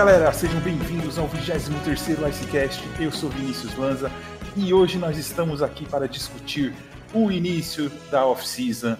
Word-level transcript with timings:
Galera, 0.00 0.32
sejam 0.32 0.58
bem-vindos 0.60 1.18
ao 1.18 1.28
23º 1.28 2.26
Icecast. 2.26 2.82
Eu 2.98 3.12
sou 3.12 3.28
Vinícius 3.28 3.76
Lanza 3.76 4.10
e 4.56 4.72
hoje 4.72 4.96
nós 4.96 5.18
estamos 5.18 5.62
aqui 5.62 5.84
para 5.84 6.08
discutir 6.08 6.72
o 7.12 7.30
início 7.30 7.90
da 8.10 8.24
off-season, 8.24 8.96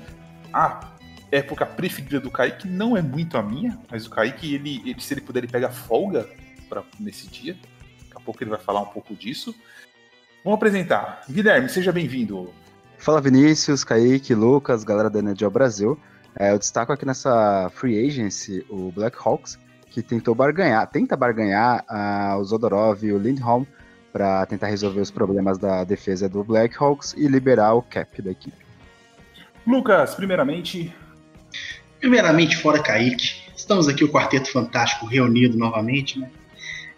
a 0.52 0.90
época 1.32 1.64
preferida 1.64 2.20
do 2.20 2.30
Kaique, 2.30 2.68
não 2.68 2.98
é 2.98 3.00
muito 3.00 3.38
a 3.38 3.42
minha, 3.42 3.78
mas 3.90 4.06
o 4.06 4.10
Kaique, 4.10 4.54
ele, 4.54 4.82
ele 4.84 5.00
se 5.00 5.14
ele 5.14 5.22
puder, 5.22 5.44
ele 5.44 5.50
pega 5.50 5.70
folga 5.70 6.28
pra, 6.68 6.84
nesse 7.00 7.26
dia. 7.28 7.54
Daqui 7.54 8.16
a 8.16 8.20
pouco 8.20 8.42
ele 8.42 8.50
vai 8.50 8.60
falar 8.60 8.82
um 8.82 8.88
pouco 8.92 9.14
disso. 9.14 9.54
Vamos 10.44 10.58
apresentar. 10.58 11.22
Guilherme, 11.30 11.70
seja 11.70 11.92
bem-vindo. 11.92 12.52
Fala 12.98 13.22
Vinícius, 13.22 13.84
Kaique, 13.84 14.34
Lucas, 14.34 14.84
galera 14.84 15.08
da 15.08 15.20
NHL 15.20 15.48
Brasil. 15.48 15.98
É, 16.38 16.52
eu 16.52 16.58
destaco 16.58 16.92
aqui 16.92 17.06
nessa 17.06 17.70
free 17.74 18.06
agency 18.06 18.66
o 18.68 18.92
Black 18.92 19.16
Hawks, 19.18 19.58
que 19.90 20.02
tentou 20.02 20.34
barganhar, 20.34 20.86
tenta 20.86 21.16
barganhar 21.16 21.84
uh, 21.90 22.38
o 22.38 22.44
Zodorov 22.44 23.04
e 23.04 23.12
o 23.12 23.18
Lindholm 23.18 23.66
para 24.12 24.46
tentar 24.46 24.68
resolver 24.68 25.00
os 25.00 25.10
problemas 25.10 25.58
da 25.58 25.84
defesa 25.84 26.28
do 26.28 26.42
Blackhawks 26.44 27.14
e 27.16 27.26
liberar 27.26 27.74
o 27.74 27.82
cap 27.82 28.22
da 28.22 28.30
equipe. 28.30 28.56
Lucas, 29.66 30.14
primeiramente. 30.14 30.94
Primeiramente, 31.98 32.56
fora 32.56 32.82
Kaique, 32.82 33.42
estamos 33.54 33.86
aqui 33.88 34.02
o 34.04 34.08
Quarteto 34.10 34.50
Fantástico 34.50 35.06
reunido 35.06 35.58
novamente, 35.58 36.18
né? 36.18 36.30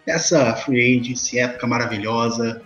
Essa 0.07 0.55
free 0.55 0.99
agency, 0.99 1.39
época 1.39 1.65
maravilhosa, 1.67 2.61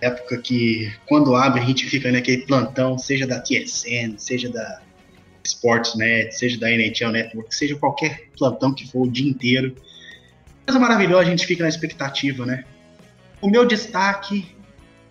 época 0.00 0.36
que 0.38 0.92
quando 1.06 1.34
abre 1.34 1.60
a 1.60 1.64
gente 1.64 1.88
fica 1.88 2.10
naquele 2.10 2.46
plantão, 2.46 2.98
seja 2.98 3.26
da 3.26 3.40
TSN, 3.40 4.16
seja 4.18 4.50
da 4.50 4.80
Sportsnet, 5.44 6.32
seja 6.36 6.58
da 6.58 6.70
NHL 6.70 7.10
Network, 7.10 7.54
seja 7.54 7.76
qualquer 7.76 8.28
plantão 8.36 8.72
que 8.74 8.90
for 8.90 9.06
o 9.06 9.10
dia 9.10 9.28
inteiro. 9.28 9.74
Coisa 10.64 10.78
maravilhosa, 10.78 11.22
a 11.22 11.30
gente 11.30 11.46
fica 11.46 11.62
na 11.62 11.68
expectativa, 11.68 12.46
né? 12.46 12.64
O 13.40 13.50
meu 13.50 13.66
destaque, 13.66 14.46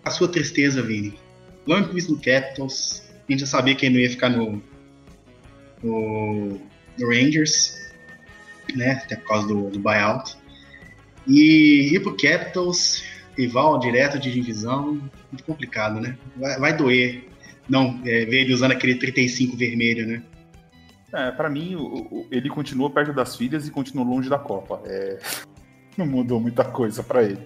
a 0.04 0.10
sua 0.10 0.28
tristeza, 0.28 0.82
Vini. 0.82 1.18
Lundqvist 1.66 2.10
no 2.10 2.16
Capitals, 2.16 3.02
a 3.28 3.32
gente 3.32 3.40
já 3.40 3.46
sabia 3.46 3.74
que 3.74 3.86
ele 3.86 3.94
não 3.94 4.00
ia 4.00 4.10
ficar 4.10 4.30
no, 4.30 4.62
no, 5.82 6.60
no 6.98 7.06
Rangers, 7.06 7.92
né? 8.74 9.02
Até 9.04 9.16
por 9.16 9.28
causa 9.28 9.48
do, 9.48 9.70
do 9.70 9.78
buyout. 9.78 10.36
E 11.26 11.94
ir 11.94 12.00
pro 12.00 12.16
Capitals, 12.16 13.04
rival 13.36 13.78
direto 13.78 14.18
de 14.18 14.32
divisão, 14.32 15.00
muito 15.30 15.44
complicado, 15.44 16.00
né? 16.00 16.16
Vai, 16.36 16.58
vai 16.58 16.76
doer 16.76 17.31
não 17.72 17.98
é, 18.04 18.26
ver 18.26 18.42
ele 18.42 18.52
usando 18.52 18.72
aquele 18.72 18.96
35 18.96 19.56
vermelho, 19.56 20.06
né? 20.06 20.22
É, 21.10 21.30
pra 21.30 21.48
mim, 21.48 21.74
o, 21.74 21.80
o, 21.80 22.26
ele 22.30 22.50
continua 22.50 22.90
perto 22.90 23.14
das 23.14 23.34
filhas 23.34 23.66
e 23.66 23.70
continua 23.70 24.04
longe 24.04 24.28
da 24.28 24.38
Copa. 24.38 24.82
É, 24.84 25.18
não 25.96 26.06
mudou 26.06 26.38
muita 26.38 26.64
coisa 26.64 27.02
para 27.02 27.22
ele. 27.22 27.42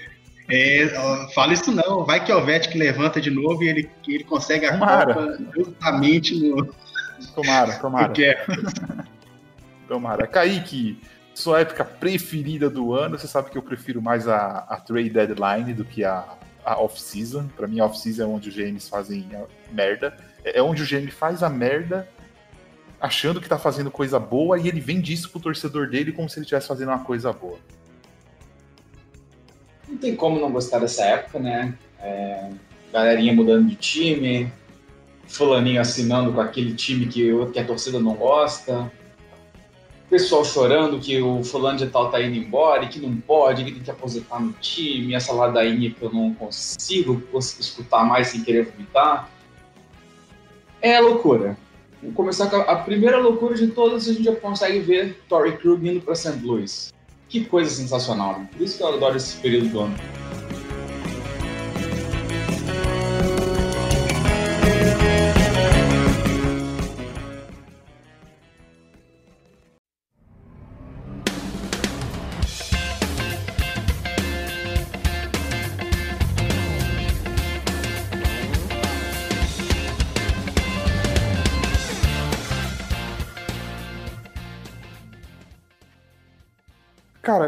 É, 0.49 0.89
fala 1.33 1.53
isso 1.53 1.71
não. 1.71 2.05
Vai 2.05 2.25
que 2.25 2.33
é 2.33 2.35
o 2.35 2.45
Vettel 2.45 2.77
levanta 2.77 3.21
de 3.21 3.31
novo 3.31 3.63
e 3.63 3.69
ele, 3.69 3.91
ele 4.07 4.25
consegue 4.25 4.67
a 4.67 4.73
tomara. 4.73 5.15
Copa 5.15 5.39
justamente 5.55 6.35
no. 6.37 6.75
Tomara, 7.35 7.75
tomara. 7.79 8.13
tomara. 9.87 10.27
Kaique, 10.27 11.01
sua 11.35 11.61
época 11.61 11.85
preferida 11.85 12.69
do 12.69 12.95
ano, 12.95 13.17
você 13.17 13.29
sabe 13.29 13.51
que 13.51 13.59
eu 13.59 13.63
prefiro 13.63 14.03
mais 14.03 14.27
a, 14.27 14.59
a 14.69 14.77
trade 14.81 15.11
deadline 15.11 15.73
do 15.73 15.85
que 15.85 16.05
a, 16.05 16.37
a 16.67 16.79
off-season. 16.81 17.47
Pra 17.57 17.69
mim, 17.69 17.79
a 17.79 17.87
off-season 17.87 18.25
é 18.25 18.27
onde 18.27 18.49
os 18.49 18.55
GMs 18.55 18.89
fazem 18.89 19.27
merda. 19.71 20.17
É, 20.45 20.59
é 20.59 20.63
onde 20.63 20.83
o 20.83 20.87
GM 20.87 21.11
faz 21.11 21.43
a 21.43 21.49
merda 21.49 22.09
achando 23.01 23.41
que 23.41 23.49
tá 23.49 23.59
fazendo 23.59 23.91
coisa 23.91 24.19
boa 24.19 24.59
e 24.59 24.69
ele 24.69 24.81
vende 24.81 25.13
isso 25.13 25.31
pro 25.31 25.41
torcedor 25.41 25.89
dele 25.89 26.13
como 26.13 26.29
se 26.29 26.39
ele 26.39 26.45
estivesse 26.45 26.67
fazendo 26.67 26.89
uma 26.89 27.05
coisa 27.05 27.33
boa. 27.33 27.59
Não 29.89 29.97
tem 29.97 30.17
como 30.17 30.41
não 30.41 30.51
gostar 30.51 30.81
dessa 30.81 31.05
época, 31.05 31.39
né? 31.39 31.75
É, 32.01 32.51
galerinha 32.93 33.33
mudando 33.33 33.69
de 33.69 33.77
time, 33.77 34.53
fulaninho 35.27 35.81
assinando 35.81 36.33
com 36.33 36.41
aquele 36.41 36.75
time 36.75 37.07
que, 37.07 37.31
que 37.53 37.59
a 37.59 37.65
torcida 37.65 38.01
não 38.01 38.15
gosta, 38.15 38.91
pessoal 40.09 40.45
chorando 40.45 40.99
que 40.99 41.21
o 41.21 41.43
fulano 41.43 41.79
de 41.79 41.87
tal 41.89 42.11
tá 42.11 42.23
indo 42.23 42.37
embora 42.37 42.85
e 42.85 42.89
que 42.89 43.01
não 43.01 43.17
pode, 43.17 43.65
que 43.65 43.73
tem 43.73 43.83
que 43.83 43.91
aposentar 43.91 44.41
no 44.41 44.53
time, 44.53 45.15
essa 45.15 45.33
ladainha 45.33 45.91
que 45.91 46.03
eu 46.03 46.13
não 46.13 46.33
consigo 46.35 47.23
escutar 47.39 48.05
mais 48.05 48.29
sem 48.29 48.43
querer 48.43 48.67
vomitar. 48.67 49.31
É 50.81 51.01
loucura. 51.01 51.57
Vamos 52.01 52.17
começar 52.17 52.49
com 52.49 52.57
a 52.57 52.77
primeira 52.77 53.19
loucura 53.19 53.55
de 53.55 53.69
todas, 53.69 54.09
a 54.09 54.13
gente 54.13 54.25
já 54.25 54.37
consegue 54.37 54.79
ver 54.81 55.23
Tory 55.29 55.57
Krug 55.57 55.89
indo 55.89 56.01
para 56.01 56.15
St. 56.15 56.39
Louis. 56.45 56.93
Que 57.29 57.45
coisa 57.45 57.71
sensacional. 57.71 58.43
Por 58.53 58.63
isso 58.63 58.77
que 58.77 58.83
eu 58.83 58.89
adoro 58.89 59.17
esse 59.17 59.37
período 59.39 59.69
do 59.69 59.81
ano. 59.81 59.97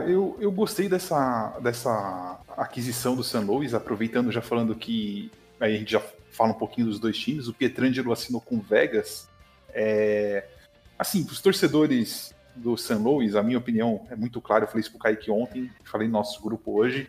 Eu, 0.08 0.36
eu 0.40 0.50
gostei 0.50 0.88
dessa, 0.88 1.58
dessa 1.60 2.40
aquisição 2.56 3.14
do 3.14 3.22
San 3.22 3.40
Luis, 3.40 3.74
aproveitando 3.74 4.32
já 4.32 4.40
falando 4.40 4.74
que 4.74 5.30
aí 5.60 5.74
a 5.74 5.78
gente 5.78 5.92
já 5.92 6.02
fala 6.30 6.50
um 6.52 6.58
pouquinho 6.58 6.86
dos 6.86 6.98
dois 6.98 7.18
times. 7.18 7.48
O 7.48 7.54
Pietrangelo 7.54 8.12
assinou 8.12 8.40
com 8.40 8.60
Vegas. 8.60 9.28
É, 9.70 10.46
assim, 10.98 11.22
os 11.22 11.40
torcedores 11.40 12.34
do 12.54 12.76
San 12.76 12.98
Luis, 12.98 13.36
a 13.36 13.42
minha 13.42 13.58
opinião 13.58 14.06
é 14.10 14.16
muito 14.16 14.40
clara. 14.40 14.64
Eu 14.64 14.68
falei 14.68 14.80
isso 14.80 14.90
pro 14.90 14.98
Kaique 14.98 15.30
ontem, 15.30 15.70
falei 15.84 16.08
no 16.08 16.14
nosso 16.14 16.42
grupo 16.42 16.78
hoje. 16.78 17.08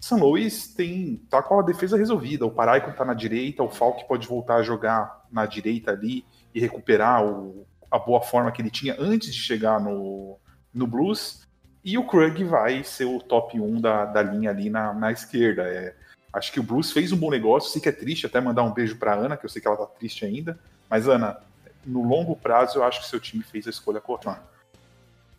San 0.00 0.16
Luis 0.16 0.68
tem, 0.74 1.16
tá 1.30 1.42
com 1.42 1.58
a 1.58 1.62
defesa 1.62 1.96
resolvida. 1.96 2.44
O 2.44 2.50
Paraico 2.50 2.92
tá 2.92 3.04
na 3.04 3.14
direita, 3.14 3.62
o 3.62 3.70
Falk 3.70 4.06
pode 4.06 4.26
voltar 4.28 4.56
a 4.56 4.62
jogar 4.62 5.24
na 5.30 5.46
direita 5.46 5.92
ali 5.92 6.24
e 6.54 6.60
recuperar 6.60 7.24
o, 7.24 7.66
a 7.90 7.98
boa 7.98 8.20
forma 8.20 8.52
que 8.52 8.60
ele 8.60 8.70
tinha 8.70 8.96
antes 8.98 9.34
de 9.34 9.40
chegar 9.40 9.80
no, 9.80 10.38
no 10.74 10.86
Blues. 10.86 11.43
E 11.84 11.98
o 11.98 12.04
Krug 12.04 12.42
vai 12.44 12.82
ser 12.82 13.04
o 13.04 13.20
top 13.20 13.60
1 13.60 13.80
da, 13.80 14.06
da 14.06 14.22
linha 14.22 14.50
ali 14.50 14.70
na, 14.70 14.94
na 14.94 15.12
esquerda. 15.12 15.62
É, 15.64 15.94
acho 16.32 16.50
que 16.50 16.58
o 16.58 16.62
Bruce 16.62 16.92
fez 16.92 17.12
um 17.12 17.16
bom 17.16 17.30
negócio. 17.30 17.70
Sei 17.70 17.80
que 17.80 17.88
é 17.90 17.92
triste 17.92 18.24
até 18.24 18.40
mandar 18.40 18.62
um 18.62 18.72
beijo 18.72 18.96
para 18.96 19.14
Ana, 19.14 19.36
que 19.36 19.44
eu 19.44 19.50
sei 19.50 19.60
que 19.60 19.68
ela 19.68 19.76
tá 19.76 19.86
triste 19.86 20.24
ainda. 20.24 20.58
Mas, 20.88 21.06
Ana, 21.06 21.36
no 21.84 22.02
longo 22.02 22.34
prazo, 22.34 22.78
eu 22.78 22.84
acho 22.84 23.00
que 23.00 23.08
seu 23.08 23.20
time 23.20 23.42
fez 23.42 23.66
a 23.66 23.70
escolha 23.70 24.00
correta. 24.00 24.40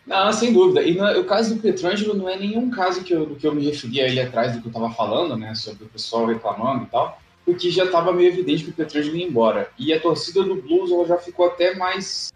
Não, 0.05 0.31
sem 0.31 0.53
dúvida. 0.53 0.83
E 0.83 0.95
no, 0.95 1.19
o 1.19 1.25
caso 1.25 1.55
do 1.55 1.61
Petrangelo 1.61 2.13
não 2.13 2.29
é 2.29 2.37
nenhum 2.37 2.69
caso 2.69 3.03
que 3.03 3.13
eu, 3.13 3.25
do 3.25 3.35
que 3.35 3.47
eu 3.47 3.55
me 3.55 3.65
referi 3.65 4.01
a 4.01 4.07
ele 4.07 4.21
atrás 4.21 4.53
do 4.53 4.61
que 4.61 4.67
eu 4.67 4.69
estava 4.69 4.91
falando, 4.91 5.35
né? 5.35 5.55
Sobre 5.55 5.85
o 5.85 5.89
pessoal 5.89 6.27
reclamando 6.27 6.83
e 6.83 6.87
tal. 6.87 7.19
Porque 7.43 7.71
já 7.71 7.85
estava 7.85 8.13
meio 8.13 8.29
evidente 8.29 8.63
que 8.63 8.69
o 8.69 8.73
Petrangelo 8.73 9.15
ia 9.15 9.27
embora. 9.27 9.71
E 9.79 9.91
a 9.91 9.99
torcida 9.99 10.43
do 10.43 10.61
Blues 10.61 10.91
ela 10.91 11.07
já 11.07 11.17
ficou 11.17 11.47
até 11.47 11.73
mais 11.73 12.31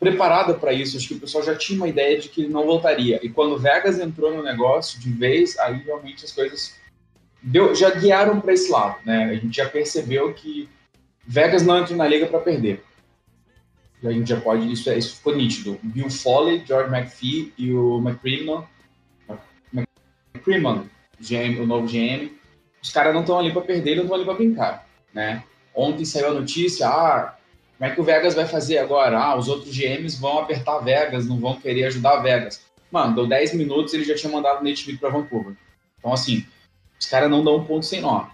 preparada 0.00 0.54
para 0.54 0.72
isso. 0.72 0.96
Acho 0.96 1.08
que 1.08 1.14
o 1.14 1.20
pessoal 1.20 1.44
já 1.44 1.54
tinha 1.54 1.78
uma 1.78 1.88
ideia 1.88 2.18
de 2.18 2.30
que 2.30 2.40
ele 2.40 2.52
não 2.52 2.64
voltaria. 2.64 3.20
E 3.22 3.28
quando 3.28 3.58
Vegas 3.58 4.00
entrou 4.00 4.34
no 4.34 4.42
negócio 4.42 4.98
de 4.98 5.10
vez, 5.10 5.58
aí 5.58 5.76
realmente 5.84 6.24
as 6.24 6.32
coisas 6.32 6.74
deu, 7.42 7.74
já 7.74 7.90
guiaram 7.90 8.40
para 8.40 8.54
esse 8.54 8.72
lado. 8.72 8.96
Né? 9.04 9.24
A 9.24 9.34
gente 9.34 9.54
já 9.54 9.68
percebeu 9.68 10.32
que 10.32 10.68
Vegas 11.24 11.64
não 11.64 11.78
entrou 11.78 11.98
na 11.98 12.08
liga 12.08 12.26
para 12.26 12.40
perder. 12.40 12.82
E 14.02 14.08
a 14.08 14.10
gente 14.10 14.30
já 14.30 14.40
pode, 14.40 14.72
isso, 14.72 14.88
é, 14.88 14.96
isso 14.96 15.16
ficou 15.16 15.36
nítido. 15.36 15.78
Bill 15.82 16.08
Foley, 16.08 16.64
George 16.66 16.90
McPhee 16.92 17.52
e 17.58 17.70
o 17.72 17.98
McCrimmon, 17.98 18.64
McCrimmon 20.34 20.86
GM, 21.20 21.60
o 21.60 21.66
novo 21.66 21.86
GM, 21.86 22.32
os 22.82 22.90
caras 22.90 23.12
não 23.12 23.20
estão 23.20 23.38
ali 23.38 23.52
para 23.52 23.60
perder, 23.60 23.96
não 23.96 24.04
estão 24.04 24.16
ali 24.16 24.24
para 24.24 24.34
brincar. 24.34 24.88
Né? 25.12 25.44
Ontem 25.74 26.06
saiu 26.06 26.28
a 26.28 26.32
notícia, 26.34 26.88
ah, 26.88 27.36
como 27.80 27.90
é 27.90 27.94
que 27.94 28.00
o 28.02 28.04
Vegas 28.04 28.34
vai 28.34 28.46
fazer 28.46 28.76
agora? 28.76 29.18
Ah, 29.18 29.34
os 29.38 29.48
outros 29.48 29.74
GMs 29.74 30.20
vão 30.20 30.40
apertar 30.40 30.80
Vegas, 30.80 31.26
não 31.26 31.40
vão 31.40 31.58
querer 31.58 31.86
ajudar 31.86 32.20
Vegas. 32.20 32.60
Mano, 32.92 33.14
deu 33.14 33.26
10 33.26 33.54
minutos 33.54 33.94
ele 33.94 34.04
já 34.04 34.14
tinha 34.14 34.30
mandado 34.30 34.60
o 34.60 34.64
Nate 34.64 34.98
para 34.98 35.08
Vancouver. 35.08 35.54
Então, 35.98 36.12
assim, 36.12 36.44
os 36.98 37.06
caras 37.06 37.30
não 37.30 37.42
dão 37.42 37.56
um 37.56 37.64
ponto 37.64 37.86
sem 37.86 38.02
nó. 38.02 38.26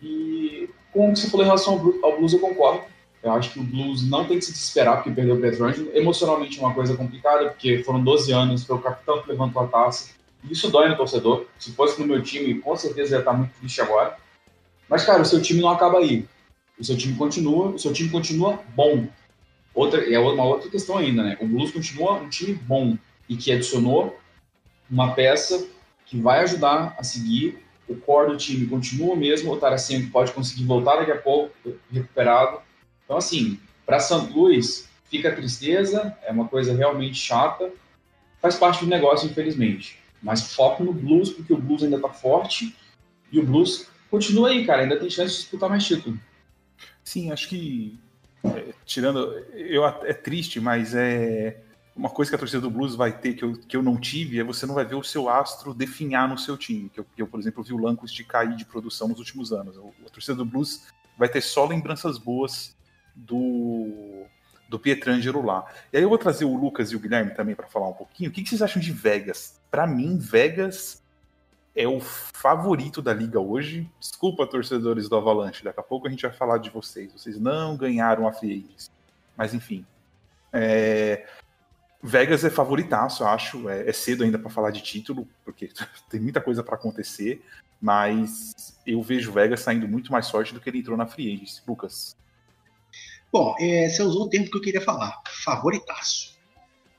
E 0.00 0.70
com 0.92 1.10
o 1.10 1.12
que 1.12 1.18
você 1.18 1.28
falou 1.28 1.44
em 1.44 1.48
relação 1.48 1.98
ao 2.00 2.16
Blues, 2.16 2.32
eu 2.32 2.38
concordo. 2.38 2.84
Eu 3.24 3.32
acho 3.32 3.50
que 3.50 3.58
o 3.58 3.64
Blues 3.64 4.08
não 4.08 4.24
tem 4.24 4.38
que 4.38 4.44
se 4.44 4.52
desesperar 4.52 4.98
porque 4.98 5.10
perdeu 5.10 5.34
o 5.34 5.40
Pietrangelo. 5.40 5.90
Emocionalmente 5.92 6.56
é 6.56 6.62
uma 6.62 6.74
coisa 6.74 6.96
complicada, 6.96 7.46
porque 7.46 7.82
foram 7.82 8.04
12 8.04 8.30
anos, 8.30 8.62
foi 8.62 8.76
o 8.76 8.80
capitão 8.80 9.20
que 9.20 9.30
levantou 9.30 9.64
a 9.64 9.66
taça. 9.66 10.10
Isso 10.48 10.70
dói 10.70 10.88
no 10.88 10.96
torcedor. 10.96 11.46
Se 11.58 11.72
fosse 11.72 12.00
no 12.00 12.06
meu 12.06 12.22
time, 12.22 12.54
com 12.60 12.76
certeza 12.76 13.16
ia 13.16 13.18
estar 13.18 13.32
muito 13.32 13.50
triste 13.58 13.80
agora. 13.80 14.16
Mas, 14.88 15.04
cara, 15.04 15.22
o 15.22 15.24
seu 15.24 15.42
time 15.42 15.60
não 15.60 15.70
acaba 15.70 15.98
aí 15.98 16.24
o 16.78 16.84
seu 16.84 16.96
time 16.96 17.16
continua, 17.16 17.68
o 17.68 17.78
seu 17.78 17.92
time 17.92 18.10
continua 18.10 18.62
bom. 18.74 19.06
Outra, 19.74 20.12
é 20.12 20.18
uma 20.18 20.44
outra 20.44 20.70
questão 20.70 20.98
ainda, 20.98 21.22
né? 21.22 21.36
O 21.40 21.46
Blues 21.46 21.72
continua 21.72 22.14
um 22.14 22.28
time 22.28 22.54
bom 22.54 22.96
e 23.28 23.36
que 23.36 23.52
adicionou 23.52 24.18
uma 24.90 25.14
peça 25.14 25.66
que 26.06 26.20
vai 26.20 26.40
ajudar 26.40 26.94
a 26.98 27.02
seguir. 27.02 27.58
O 27.88 27.96
core 27.96 28.30
do 28.30 28.36
time 28.36 28.66
continua 28.66 29.14
mesmo, 29.14 29.52
o 29.52 29.56
Tarasenko 29.56 30.10
pode 30.10 30.32
conseguir 30.32 30.64
voltar 30.64 30.96
daqui 30.96 31.10
a 31.10 31.18
pouco, 31.18 31.52
recuperado. 31.92 32.58
Então, 33.04 33.16
assim, 33.16 33.58
para 33.84 34.00
St. 34.00 34.32
Louis, 34.32 34.88
fica 35.10 35.28
a 35.28 35.34
tristeza, 35.34 36.16
é 36.22 36.32
uma 36.32 36.48
coisa 36.48 36.74
realmente 36.74 37.18
chata, 37.18 37.70
faz 38.40 38.56
parte 38.56 38.84
do 38.84 38.90
negócio, 38.90 39.28
infelizmente. 39.28 39.98
Mas 40.22 40.54
foco 40.54 40.82
no 40.82 40.92
Blues, 40.92 41.30
porque 41.30 41.52
o 41.52 41.58
Blues 41.58 41.82
ainda 41.82 41.96
está 41.96 42.08
forte 42.08 42.74
e 43.30 43.38
o 43.38 43.44
Blues 43.44 43.88
continua 44.10 44.48
aí, 44.48 44.64
cara, 44.64 44.82
ainda 44.82 44.98
tem 44.98 45.10
chance 45.10 45.34
de 45.34 45.40
disputar 45.42 45.68
mais 45.68 45.84
título. 45.84 46.18
Sim, 47.04 47.30
acho 47.30 47.48
que 47.48 47.98
é, 48.42 48.72
tirando, 48.84 49.38
eu 49.54 49.86
é 49.86 50.12
triste, 50.12 50.58
mas 50.58 50.94
é 50.94 51.60
uma 51.94 52.10
coisa 52.10 52.30
que 52.30 52.34
a 52.34 52.38
torcida 52.38 52.60
do 52.60 52.70
Blues 52.70 52.96
vai 52.96 53.16
ter 53.16 53.34
que 53.34 53.44
eu, 53.44 53.52
que 53.52 53.76
eu 53.76 53.82
não 53.82 53.96
tive 53.96 54.40
é 54.40 54.44
você 54.44 54.66
não 54.66 54.74
vai 54.74 54.84
ver 54.84 54.96
o 54.96 55.02
seu 55.02 55.28
astro 55.28 55.72
definhar 55.72 56.28
no 56.28 56.36
seu 56.36 56.56
time. 56.56 56.88
Que 56.88 57.00
eu, 57.00 57.06
eu 57.16 57.26
por 57.26 57.38
exemplo, 57.38 57.62
vi 57.62 57.72
o 57.72 57.78
Lancos 57.78 58.12
de 58.12 58.24
cair 58.24 58.56
de 58.56 58.64
produção 58.64 59.08
nos 59.08 59.18
últimos 59.18 59.52
anos. 59.52 59.76
A 59.78 60.10
torcida 60.10 60.34
do 60.34 60.44
Blues 60.44 60.86
vai 61.16 61.28
ter 61.28 61.40
só 61.40 61.64
lembranças 61.66 62.18
boas 62.18 62.74
do, 63.14 64.24
do 64.68 64.78
Pietrangelo 64.78 65.44
lá. 65.44 65.64
E 65.92 65.98
aí 65.98 66.02
eu 66.02 66.08
vou 66.08 66.18
trazer 66.18 66.44
o 66.44 66.56
Lucas 66.56 66.90
e 66.90 66.96
o 66.96 67.00
Guilherme 67.00 67.32
também 67.32 67.54
para 67.54 67.68
falar 67.68 67.88
um 67.88 67.94
pouquinho. 67.94 68.30
O 68.30 68.32
que, 68.32 68.42
que 68.42 68.48
vocês 68.48 68.62
acham 68.62 68.82
de 68.82 68.90
Vegas? 68.90 69.60
Para 69.70 69.86
mim, 69.86 70.18
Vegas 70.18 71.03
é 71.74 71.88
o 71.88 71.98
favorito 72.00 73.02
da 73.02 73.12
liga 73.12 73.40
hoje. 73.40 73.90
Desculpa, 73.98 74.46
torcedores 74.46 75.08
do 75.08 75.16
Avalanche, 75.16 75.64
daqui 75.64 75.80
a 75.80 75.82
pouco 75.82 76.06
a 76.06 76.10
gente 76.10 76.22
vai 76.22 76.32
falar 76.32 76.58
de 76.58 76.70
vocês. 76.70 77.12
Vocês 77.12 77.38
não 77.38 77.76
ganharam 77.76 78.28
a 78.28 78.32
Free 78.32 78.66
Mas 79.36 79.52
enfim. 79.52 79.84
É... 80.52 81.26
Vegas 82.00 82.44
é 82.44 82.50
favoritaço, 82.50 83.22
eu 83.22 83.28
acho. 83.28 83.68
É, 83.68 83.88
é 83.88 83.92
cedo 83.92 84.22
ainda 84.22 84.38
para 84.38 84.50
falar 84.50 84.70
de 84.70 84.82
título, 84.82 85.26
porque 85.44 85.70
tem 86.08 86.20
muita 86.20 86.40
coisa 86.40 86.62
para 86.62 86.76
acontecer. 86.76 87.42
Mas 87.80 88.78
eu 88.86 89.02
vejo 89.02 89.32
Vegas 89.32 89.60
saindo 89.60 89.88
muito 89.88 90.12
mais 90.12 90.30
forte 90.30 90.54
do 90.54 90.60
que 90.60 90.70
ele 90.70 90.78
entrou 90.78 90.96
na 90.96 91.06
Free 91.06 91.34
Agents. 91.34 91.62
Lucas. 91.66 92.16
Bom, 93.32 93.56
é, 93.58 93.88
você 93.88 94.02
usou 94.02 94.26
o 94.26 94.28
termo 94.28 94.48
que 94.48 94.56
eu 94.56 94.60
queria 94.60 94.80
falar. 94.80 95.20
Favoritaço. 95.44 96.38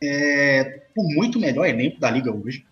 É, 0.03 0.81
por 0.93 1.05
muito 1.15 1.39
melhor 1.39 1.65
elenco 1.65 1.99
da 1.99 2.11
liga 2.11 2.29
hoje. 2.29 2.65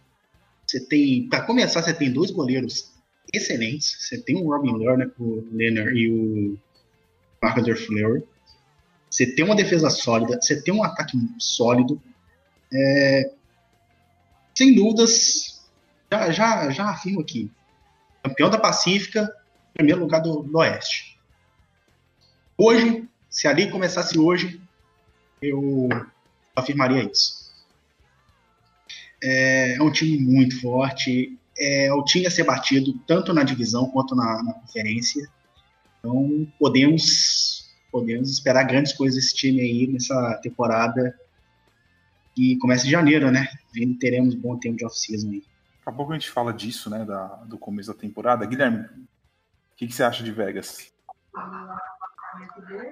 Você 0.74 0.80
tem, 0.80 1.30
para 1.30 1.46
começar, 1.46 1.84
você 1.84 1.94
tem 1.94 2.12
dois 2.12 2.31
goleiros 2.31 2.92
excelentes. 3.31 3.96
Você 4.00 4.20
tem 4.20 4.38
o 4.38 4.48
Robin 4.48 4.75
Lerner, 4.75 5.14
o 5.20 5.48
Lerner 5.52 5.96
e 5.96 6.10
o 6.10 6.58
Marc-André 7.40 7.75
Fleury. 7.75 8.24
Você 9.08 9.28
tem 9.36 9.46
uma 9.46 9.56
defesa 9.56 9.92
sólida, 9.92 10.42
você 10.42 10.60
tem 10.64 10.74
um 10.74 10.84
ataque 10.84 11.16
sólido. 11.38 12.02
É, 12.74 13.31
sem 14.58 14.74
dúvidas, 14.74 15.64
já, 16.12 16.31
já, 16.31 16.72
já 16.72 16.90
afirmo 16.90 17.22
aqui, 17.22 17.52
campeão 18.24 18.50
da 18.50 18.58
Pacífica, 18.58 19.31
primeiro 19.76 20.02
lugar 20.02 20.22
do, 20.22 20.42
do 20.42 20.58
Oeste. 20.58 21.19
Hoje, 22.58 23.08
se 23.30 23.48
a 23.48 23.69
começasse 23.69 24.18
hoje, 24.18 24.60
eu 25.40 25.88
afirmaria 26.56 27.04
isso. 27.04 27.43
É, 29.24 29.75
é 29.75 29.81
um 29.81 29.92
time 29.92 30.18
muito 30.18 30.60
forte, 30.60 31.40
é 31.58 31.92
o 31.94 32.04
time 32.04 32.28
a 32.28 32.31
ser 32.31 32.44
batido 32.44 32.94
tanto 33.08 33.34
na 33.34 33.44
divisão 33.44 33.90
quanto 33.90 34.16
na, 34.16 34.44
na 34.44 34.54
conferência. 34.54 35.28
Então 36.00 36.46
podemos 36.60 37.72
podemos 37.92 38.30
esperar 38.30 38.64
grandes 38.64 38.92
coisas 38.92 39.16
desse 39.16 39.36
time 39.36 39.62
aí 39.62 39.88
nessa 39.88 40.40
temporada 40.42 41.18
que 42.36 42.58
começa 42.58 42.88
em 42.88 42.90
janeiro, 42.90 43.31
né? 43.31 43.48
Vendo 43.74 43.98
teremos 44.00 44.34
bom 44.34 44.58
tempo 44.58 44.78
de 44.78 44.86
off-season 44.86 45.30
aí. 45.30 45.40
Daqui 45.40 45.90
a 45.90 45.92
pouco 45.92 46.12
a 46.12 46.16
gente 46.16 46.30
fala 46.30 46.52
disso, 46.52 46.90
né? 46.90 47.06
Da, 47.06 47.28
do 47.46 47.58
começo 47.58 47.94
da 47.94 48.00
temporada. 48.00 48.46
Guilherme, 48.46 48.80
o 48.80 49.76
que, 49.78 49.88
que 49.88 49.94
você 49.94 50.04
acha 50.04 50.24
de 50.24 50.31
Vegas? 50.31 50.92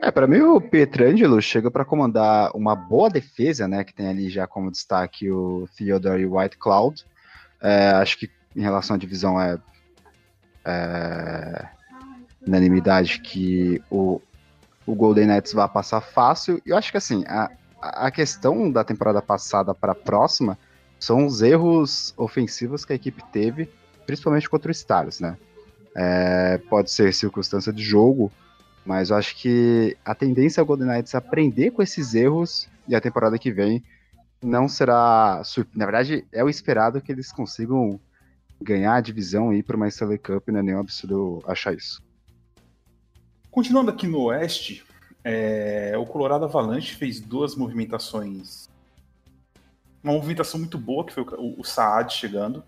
É, 0.02 0.12
para 0.12 0.28
mim 0.28 0.42
o 0.42 0.60
Pietrangelo 0.60 1.42
chega 1.42 1.70
para 1.70 1.86
comandar 1.86 2.52
uma 2.56 2.76
boa 2.76 3.10
defesa, 3.10 3.68
né? 3.68 3.84
Que 3.84 3.94
tem 3.94 4.08
ali 4.08 4.30
já 4.30 4.48
como 4.48 4.72
destaque 4.72 5.32
o 5.32 5.68
Theodore 5.78 6.26
White 6.26 6.58
Cloud. 6.58 7.06
É, 7.62 7.92
acho 7.92 8.18
que 8.18 8.30
em 8.56 8.62
relação 8.62 8.96
à 8.96 9.00
divisão 9.00 9.40
é, 9.40 9.58
é 10.66 11.70
unanimidade 12.46 13.20
que 13.20 13.82
o, 13.90 14.22
o 14.86 14.96
Golden 14.96 15.28
Knights 15.28 15.54
vai 15.54 15.68
passar 15.70 16.02
fácil. 16.02 16.62
Eu 16.66 16.76
acho 16.78 16.92
que 16.92 16.98
assim, 16.98 17.24
a, 17.28 17.52
a 17.82 18.12
questão 18.12 18.72
da 18.72 18.84
temporada 18.84 19.22
passada 19.22 19.74
para 19.74 19.92
a 19.92 19.96
próxima 19.96 20.58
são 21.00 21.26
os 21.26 21.42
erros 21.42 22.14
ofensivos 22.18 22.86
que 22.86 22.94
a 22.94 22.96
equipe 22.96 23.24
teve, 23.32 23.70
principalmente 24.06 24.50
contra 24.50 24.70
o 24.70 24.72
Stars, 24.72 25.20
né? 25.20 25.38
É, 25.96 26.58
pode 26.70 26.92
ser 26.92 27.14
circunstância 27.14 27.74
de 27.74 27.84
jogo, 27.84 28.32
mas 28.86 29.10
eu 29.10 29.16
acho 29.16 29.36
que 29.36 29.96
a 30.04 30.16
tendência 30.16 30.60
é 30.60 30.64
o 30.64 30.66
Golden 30.66 30.88
Knights 30.88 31.14
aprender 31.14 31.72
com 31.72 31.82
esses 31.82 32.14
erros 32.16 32.68
e 32.88 32.96
a 32.96 33.02
temporada 33.02 33.38
que 33.38 33.52
vem 33.52 33.84
não 34.42 34.68
será. 34.68 35.42
Na 35.76 35.86
verdade, 35.86 36.26
é 36.32 36.44
o 36.44 36.50
esperado 36.50 37.02
que 37.02 37.12
eles 37.12 37.32
consigam 37.32 38.00
ganhar 38.60 38.96
a 38.96 39.02
divisão 39.02 39.54
e 39.54 39.58
ir 39.58 39.64
para 39.64 39.76
uma 39.76 39.88
Stanley 39.88 40.18
Cup, 40.18 40.48
não 40.50 40.60
é 40.60 40.64
nenhum 40.64 40.80
absurdo 40.80 41.44
achar 41.48 41.74
isso. 41.74 42.02
Continuando 43.50 43.92
aqui 43.92 44.08
no 44.08 44.22
Oeste, 44.24 44.86
é, 45.24 45.94
o 45.98 46.06
Colorado 46.06 46.46
Avalanche 46.46 46.96
fez 46.96 47.20
duas 47.20 47.56
movimentações. 47.56 48.70
Uma 50.04 50.14
movimentação 50.14 50.60
muito 50.60 50.78
boa, 50.78 51.06
que 51.06 51.14
foi 51.14 51.24
o, 51.24 51.60
o 51.60 51.64
Saad 51.64 52.14
chegando. 52.14 52.64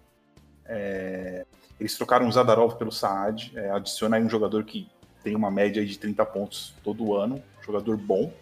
É, 0.65 1.45
eles 1.79 1.95
trocaram 1.95 2.27
o 2.27 2.31
Zadarov 2.31 2.75
pelo 2.75 2.91
Saad, 2.91 3.51
é, 3.55 3.69
adiciona 3.71 4.17
aí 4.17 4.23
um 4.23 4.29
jogador 4.29 4.63
que 4.63 4.87
tem 5.23 5.35
uma 5.35 5.49
média 5.49 5.85
de 5.85 5.97
30 5.97 6.25
pontos 6.25 6.75
todo 6.83 7.15
ano, 7.15 7.41
jogador 7.65 7.97
bom. 7.97 8.33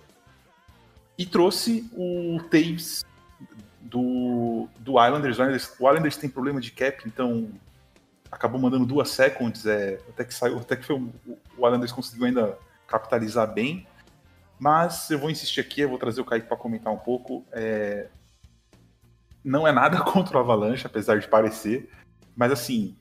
E 1.18 1.26
trouxe 1.26 1.90
o 1.94 2.40
Taves 2.50 3.06
do, 3.80 4.68
do 4.80 4.94
Islanders. 4.94 5.38
O 5.38 5.44
Islanders. 5.44 5.76
O 5.80 5.90
Islanders 5.90 6.18
tem 6.18 6.30
problema 6.30 6.60
de 6.60 6.72
cap, 6.72 7.04
então 7.06 7.50
acabou 8.32 8.60
mandando 8.60 8.86
duas 8.86 9.10
seconds, 9.10 9.66
é, 9.66 10.00
até 10.10 10.24
que 10.24 10.34
saiu, 10.34 10.58
até 10.58 10.76
que 10.76 10.86
foi, 10.86 10.96
o, 10.96 11.12
Islanders 11.58 11.92
conseguiu 11.92 12.26
ainda 12.26 12.58
capitalizar 12.88 13.52
bem. 13.54 13.86
Mas 14.58 15.10
eu 15.10 15.20
vou 15.20 15.30
insistir 15.30 15.60
aqui, 15.60 15.82
eu 15.82 15.90
vou 15.90 15.98
trazer 15.98 16.22
o 16.22 16.26
Kaique 16.26 16.48
para 16.48 16.58
comentar 16.58 16.94
um 16.94 16.98
pouco. 16.98 17.46
É, 17.52 18.08
não 19.44 19.68
é 19.68 19.72
nada 19.72 20.02
contra 20.06 20.38
o 20.38 20.40
Avalanche, 20.40 20.86
apesar 20.88 21.20
de 21.20 21.28
parecer, 21.28 21.90
mas 22.36 22.52
assim, 22.52 22.96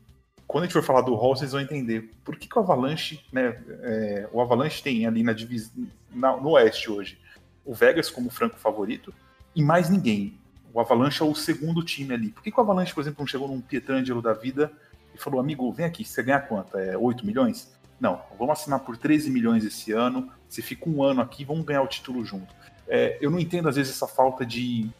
quando 0.51 0.65
a 0.65 0.67
gente 0.67 0.73
for 0.73 0.83
falar 0.83 1.03
do 1.03 1.15
Hall, 1.15 1.37
vocês 1.37 1.53
vão 1.53 1.61
entender 1.61 2.11
por 2.25 2.35
que, 2.35 2.49
que 2.49 2.59
o 2.59 2.61
Avalanche, 2.61 3.25
né? 3.33 3.63
É, 3.83 4.29
o 4.33 4.41
Avalanche 4.41 4.83
tem 4.83 5.07
ali 5.07 5.23
na 5.23 5.33
divisão 5.33 5.87
no 6.13 6.51
Oeste 6.51 6.91
hoje 6.91 7.21
o 7.65 7.73
Vegas 7.73 8.11
como 8.11 8.29
franco 8.31 8.59
favorito 8.59 9.15
e 9.55 9.63
mais 9.63 9.89
ninguém. 9.89 10.37
O 10.75 10.81
Avalanche 10.81 11.23
é 11.23 11.25
o 11.25 11.37
segundo 11.37 11.85
time 11.85 12.15
ali. 12.15 12.31
Por 12.31 12.43
que, 12.43 12.51
que 12.51 12.59
o 12.59 12.63
Avalanche, 12.63 12.93
por 12.93 13.01
exemplo, 13.01 13.21
não 13.21 13.29
chegou 13.29 13.47
num 13.47 13.61
Pietrangelo 13.61 14.21
da 14.21 14.33
vida 14.33 14.73
e 15.15 15.19
falou, 15.19 15.39
amigo, 15.39 15.71
vem 15.73 15.87
aqui, 15.87 16.05
você 16.05 16.21
ganha 16.21 16.41
quanto? 16.41 16.77
É 16.77 16.99
8 16.99 17.25
milhões? 17.25 17.73
Não, 18.01 18.21
vamos 18.37 18.59
assinar 18.59 18.81
por 18.81 18.97
13 18.97 19.31
milhões 19.31 19.65
esse 19.65 19.93
ano, 19.93 20.33
você 20.49 20.61
fica 20.61 20.91
um 20.91 21.05
ano 21.05 21.21
aqui, 21.21 21.45
vamos 21.45 21.65
ganhar 21.65 21.83
o 21.83 21.87
título 21.87 22.25
junto. 22.25 22.53
É, 22.89 23.17
eu 23.21 23.31
não 23.31 23.39
entendo, 23.39 23.69
às 23.69 23.77
vezes, 23.77 23.95
essa 23.95 24.09
falta 24.09 24.45
de, 24.45 24.91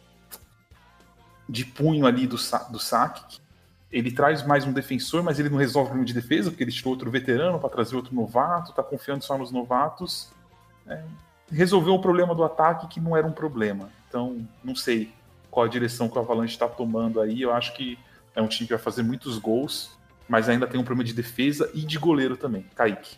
de 1.49 1.65
punho 1.65 2.05
ali 2.05 2.25
do, 2.25 2.37
do 2.69 2.79
saque. 2.79 3.41
Ele 3.91 4.11
traz 4.11 4.45
mais 4.45 4.65
um 4.65 4.71
defensor, 4.71 5.21
mas 5.21 5.39
ele 5.39 5.49
não 5.49 5.57
resolve 5.57 5.87
o 5.87 5.89
problema 5.89 6.05
de 6.05 6.13
defesa, 6.13 6.49
porque 6.49 6.63
ele 6.63 6.71
tirou 6.71 6.93
outro 6.93 7.11
veterano 7.11 7.59
para 7.59 7.69
trazer 7.69 7.95
outro 7.95 8.15
novato, 8.15 8.73
tá 8.73 8.81
confiando 8.81 9.23
só 9.23 9.37
nos 9.37 9.51
novatos. 9.51 10.29
É, 10.87 11.01
resolveu 11.51 11.93
o 11.93 11.99
problema 11.99 12.33
do 12.33 12.43
ataque 12.43 12.87
que 12.87 13.01
não 13.01 13.17
era 13.17 13.27
um 13.27 13.31
problema. 13.31 13.89
Então, 14.07 14.45
não 14.63 14.75
sei 14.75 15.11
qual 15.49 15.65
a 15.65 15.69
direção 15.69 16.07
que 16.07 16.17
o 16.17 16.21
Avalanche 16.21 16.53
está 16.53 16.67
tomando 16.67 17.19
aí. 17.19 17.41
Eu 17.41 17.53
acho 17.53 17.73
que 17.73 17.99
é 18.33 18.41
um 18.41 18.47
time 18.47 18.65
que 18.65 18.73
vai 18.73 18.81
fazer 18.81 19.03
muitos 19.03 19.37
gols, 19.37 19.91
mas 20.27 20.47
ainda 20.47 20.65
tem 20.65 20.79
um 20.79 20.83
problema 20.83 21.03
de 21.03 21.13
defesa 21.13 21.69
e 21.73 21.81
de 21.81 21.97
goleiro 21.99 22.37
também. 22.37 22.65
Kaique. 22.73 23.17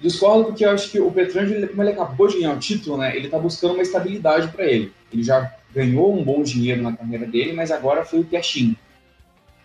Discordo 0.00 0.44
porque 0.46 0.64
eu 0.64 0.70
acho 0.70 0.90
que 0.90 1.00
o 1.00 1.10
Petrangelo, 1.10 1.68
como 1.68 1.82
ele 1.82 1.90
acabou 1.90 2.28
de 2.28 2.38
ganhar 2.38 2.54
o 2.54 2.58
título, 2.58 2.96
né, 2.96 3.16
ele 3.16 3.28
tá 3.28 3.38
buscando 3.38 3.74
uma 3.74 3.82
estabilidade 3.82 4.48
para 4.48 4.64
ele. 4.64 4.92
Ele 5.12 5.22
já 5.22 5.52
ganhou 5.74 6.16
um 6.16 6.24
bom 6.24 6.42
dinheiro 6.42 6.82
na 6.82 6.96
carreira 6.96 7.26
dele, 7.26 7.52
mas 7.52 7.70
agora 7.70 8.04
foi 8.04 8.20
o 8.20 8.24
testinho. 8.24 8.76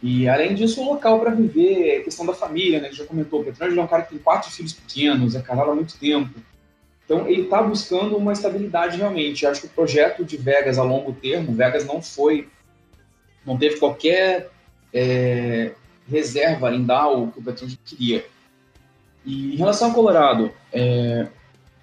E 0.03 0.27
além 0.27 0.53
disso, 0.53 0.81
um 0.81 0.89
local 0.89 1.17
para 1.21 1.31
viver, 1.31 2.01
a 2.01 2.03
questão 2.03 2.25
da 2.25 2.33
família, 2.33 2.81
né? 2.81 2.89
Ele 2.89 2.95
já 2.95 3.05
comentou, 3.05 3.39
o 3.39 3.43
Petrangelo 3.45 3.79
é 3.79 3.83
um 3.83 3.87
cara 3.87 4.03
que 4.03 4.09
tem 4.09 4.19
quatro 4.19 4.51
filhos 4.51 4.73
pequenos, 4.73 5.33
é 5.33 5.41
casado 5.41 5.71
há 5.71 5.75
muito 5.75 5.97
tempo. 5.97 6.29
Então 7.05 7.25
ele 7.29 7.43
está 7.43 7.63
buscando 7.63 8.17
uma 8.17 8.33
estabilidade 8.33 8.97
realmente. 8.97 9.45
Eu 9.45 9.51
acho 9.51 9.61
que 9.61 9.67
o 9.67 9.69
projeto 9.69 10.25
de 10.25 10.35
Vegas 10.35 10.77
a 10.77 10.83
longo 10.83 11.13
termo, 11.13 11.53
Vegas 11.53 11.85
não 11.85 12.01
foi, 12.01 12.49
não 13.45 13.57
teve 13.57 13.77
qualquer 13.77 14.51
é, 14.93 15.71
reserva 16.05 16.75
em 16.75 16.83
dar 16.83 17.07
o 17.07 17.31
que 17.31 17.39
o 17.39 17.43
Petrangelo 17.43 17.79
queria. 17.85 18.25
E 19.25 19.53
em 19.53 19.55
relação 19.55 19.87
ao 19.87 19.93
Colorado, 19.93 20.51
é, 20.73 21.27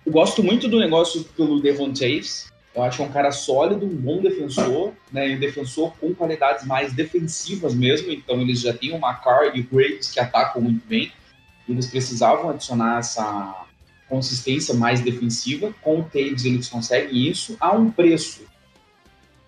eu 0.05 0.13
gosto 0.13 0.43
muito 0.43 0.69
do 0.69 0.79
negócio 0.79 1.25
pelo 1.35 1.59
Devon 1.59 1.95
Taves, 1.95 2.53
Eu 2.81 2.85
acho 2.85 2.97
que 2.97 3.03
é 3.03 3.07
um 3.07 3.13
cara 3.13 3.31
sólido, 3.31 3.85
um 3.85 3.95
bom 3.95 4.23
defensor, 4.23 4.93
né? 5.13 5.35
Um 5.35 5.39
defensor 5.39 5.93
com 6.01 6.15
qualidades 6.15 6.67
mais 6.67 6.93
defensivas 6.95 7.75
mesmo. 7.75 8.11
Então 8.11 8.41
eles 8.41 8.61
já 8.61 8.73
têm 8.73 8.93
o 8.93 8.99
Macar 8.99 9.55
e 9.55 9.61
o 9.61 9.65
Graves 9.71 10.11
que 10.11 10.19
atacam 10.19 10.63
muito 10.63 10.87
bem. 10.87 11.13
Eles 11.69 11.87
precisavam 11.87 12.49
adicionar 12.51 12.99
essa 12.99 13.67
consistência 14.09 14.75
mais 14.75 15.01
defensiva. 15.01 15.75
Com 15.83 16.01
o 16.01 16.05
Taves 16.05 16.45
eles 16.47 16.69
conseguem 16.69 17.29
isso 17.29 17.57
a 17.61 17.71
um 17.73 17.91
preço. 17.91 18.47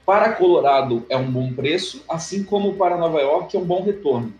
Para 0.04 0.34
Colorado 0.34 1.06
é 1.08 1.16
um 1.16 1.30
bom 1.30 1.52
preço, 1.54 2.04
assim 2.08 2.44
como 2.44 2.74
para 2.74 2.98
Nova 2.98 3.20
York 3.20 3.56
é 3.56 3.58
um 3.58 3.64
bom 3.64 3.82
retorno, 3.82 4.34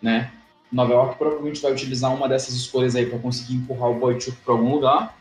né? 0.00 0.30
Nova 0.70 0.92
York 0.92 1.18
provavelmente 1.18 1.60
vai 1.60 1.72
utilizar 1.72 2.14
uma 2.14 2.28
dessas 2.28 2.54
escolhas 2.54 2.94
aí 2.94 3.06
para 3.06 3.18
conseguir 3.18 3.56
empurrar 3.56 3.90
o 3.90 3.98
Boychuk 3.98 4.36
para 4.38 4.54
algum 4.54 4.70
lugar 4.70 5.16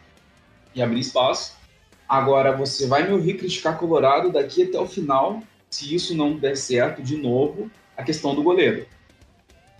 e 0.76 0.82
abrir 0.82 1.00
espaço. 1.00 1.58
Agora, 2.08 2.56
você 2.56 2.88
vai 2.88 3.06
me 3.06 3.14
ouvir 3.14 3.38
criticar 3.38 3.78
Colorado 3.78 4.32
daqui 4.32 4.64
até 4.64 4.80
o 4.80 4.88
final, 4.88 5.42
se 5.70 5.94
isso 5.94 6.16
não 6.16 6.38
der 6.38 6.56
certo, 6.56 7.02
de 7.02 7.18
novo, 7.18 7.70
a 7.96 8.04
questão 8.04 8.34
do 8.34 8.44
goleiro. 8.44 8.86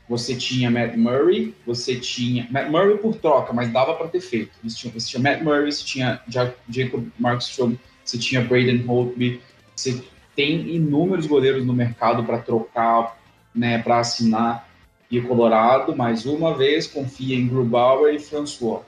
Você 0.10 0.36
tinha 0.36 0.72
Matt 0.72 0.96
Murray, 0.96 1.54
você 1.66 2.00
tinha. 2.00 2.48
Matt 2.50 2.70
Murray 2.70 2.98
por 2.98 3.16
troca, 3.16 3.52
mas 3.54 3.72
dava 3.72 3.94
para 3.94 4.08
ter 4.08 4.22
feito. 4.22 4.52
Você 4.64 4.76
tinha, 4.78 4.94
você 4.94 5.08
tinha 5.08 5.22
Matt 5.22 5.42
Murray, 5.42 5.72
você 5.72 5.84
tinha 5.84 6.22
Jacob 6.70 7.08
Markstrom, 7.20 7.76
você 8.04 8.18
tinha 8.18 8.42
Braden 8.42 8.84
Holtby, 8.84 9.42
você 9.76 10.02
tem 10.36 10.76
inúmeros 10.76 11.26
goleiros 11.26 11.66
no 11.66 11.74
mercado 11.74 12.24
para 12.24 12.40
trocar, 12.40 13.18
né, 13.54 13.80
para 13.80 14.00
assinar 14.00 14.68
e 15.10 15.22
Colorado, 15.22 15.96
mais 15.96 16.26
uma 16.26 16.54
vez, 16.54 16.86
confia 16.86 17.36
em 17.36 17.48
Grubauer 17.48 18.14
e 18.14 18.20
François. 18.20 18.82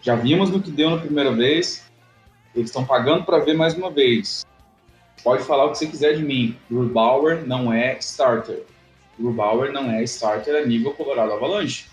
Já 0.00 0.16
vimos 0.16 0.50
no 0.50 0.60
que 0.62 0.70
deu 0.70 0.90
na 0.90 0.96
primeira 0.96 1.30
vez, 1.30 1.84
eles 2.54 2.68
estão 2.68 2.84
pagando 2.84 3.24
para 3.24 3.38
ver 3.38 3.54
mais 3.54 3.74
uma 3.74 3.90
vez. 3.90 4.44
Pode 5.22 5.44
falar 5.44 5.66
o 5.66 5.72
que 5.72 5.78
você 5.78 5.86
quiser 5.86 6.16
de 6.16 6.24
mim. 6.24 6.56
Grubauer 6.70 7.46
não 7.46 7.72
é 7.72 7.96
starter. 7.98 8.64
Grubauer 9.18 9.72
não 9.72 9.90
é 9.90 10.02
starter 10.02 10.56
a 10.56 10.66
nível 10.66 10.92
Colorado 10.92 11.32
Avalanche. 11.32 11.86